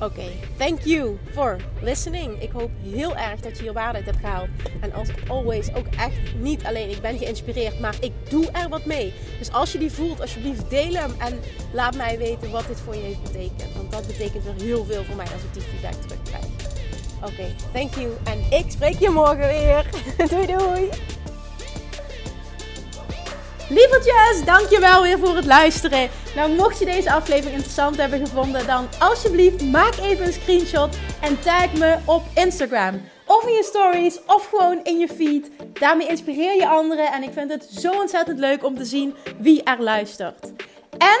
Oké, 0.00 0.24
thank 0.56 0.80
you 0.80 1.18
for 1.30 1.56
listening. 1.82 2.42
Ik 2.42 2.50
hoop 2.50 2.70
heel 2.82 3.16
erg 3.16 3.40
dat 3.40 3.56
je 3.56 3.62
hier 3.62 3.72
waarde 3.72 4.02
hebt 4.02 4.16
gehaald. 4.16 4.48
En 4.80 4.92
als 4.92 5.08
always 5.28 5.74
ook 5.74 5.86
echt 5.86 6.34
niet 6.40 6.64
alleen 6.64 6.90
ik 6.90 7.00
ben 7.00 7.18
geïnspireerd, 7.18 7.80
maar 7.80 7.96
ik 8.00 8.12
doe 8.30 8.50
er 8.50 8.68
wat 8.68 8.84
mee. 8.84 9.12
Dus 9.38 9.52
als 9.52 9.72
je 9.72 9.78
die 9.78 9.92
voelt, 9.92 10.20
alsjeblieft 10.20 10.70
deel 10.70 10.92
hem 10.92 11.10
en 11.18 11.40
laat 11.72 11.96
mij 11.96 12.18
weten 12.18 12.50
wat 12.50 12.66
dit 12.66 12.80
voor 12.80 12.94
je 12.94 13.00
heeft 13.00 13.22
betekend. 13.22 13.87
Dat 13.98 14.06
betekent 14.06 14.44
weer 14.44 14.66
heel 14.66 14.84
veel 14.84 15.04
voor 15.04 15.16
mij 15.16 15.24
als 15.24 15.42
ik 15.42 15.52
die 15.52 15.62
feedback 15.62 15.92
terugkrijg. 15.92 16.44
Oké, 17.22 17.54
thank 17.72 17.94
you. 17.94 18.08
En 18.24 18.58
ik 18.58 18.70
spreek 18.70 18.98
je 18.98 19.10
morgen 19.10 19.48
weer. 19.48 19.90
doei 20.30 20.46
doei. 20.46 20.88
Lievertjes, 23.68 24.44
dankjewel 24.44 25.02
weer 25.02 25.18
voor 25.18 25.36
het 25.36 25.44
luisteren. 25.44 26.08
Nou, 26.34 26.54
mocht 26.54 26.78
je 26.78 26.84
deze 26.84 27.12
aflevering 27.12 27.54
interessant 27.54 27.96
hebben 27.96 28.18
gevonden, 28.18 28.66
dan 28.66 28.88
alsjeblieft 28.98 29.62
maak 29.62 29.96
even 29.96 30.26
een 30.26 30.32
screenshot 30.32 30.96
en 31.20 31.40
tag 31.40 31.72
me 31.72 31.96
op 32.04 32.22
Instagram. 32.34 33.00
Of 33.26 33.46
in 33.46 33.52
je 33.52 33.64
stories, 33.64 34.18
of 34.26 34.48
gewoon 34.48 34.80
in 34.84 34.98
je 34.98 35.08
feed. 35.08 35.50
Daarmee 35.72 36.08
inspireer 36.08 36.54
je 36.54 36.68
anderen 36.68 37.12
en 37.12 37.22
ik 37.22 37.32
vind 37.32 37.50
het 37.50 37.64
zo 37.64 37.92
ontzettend 37.92 38.38
leuk 38.38 38.64
om 38.64 38.76
te 38.76 38.84
zien 38.84 39.14
wie 39.38 39.62
er 39.62 39.82
luistert. 39.82 40.52
En 40.98 41.20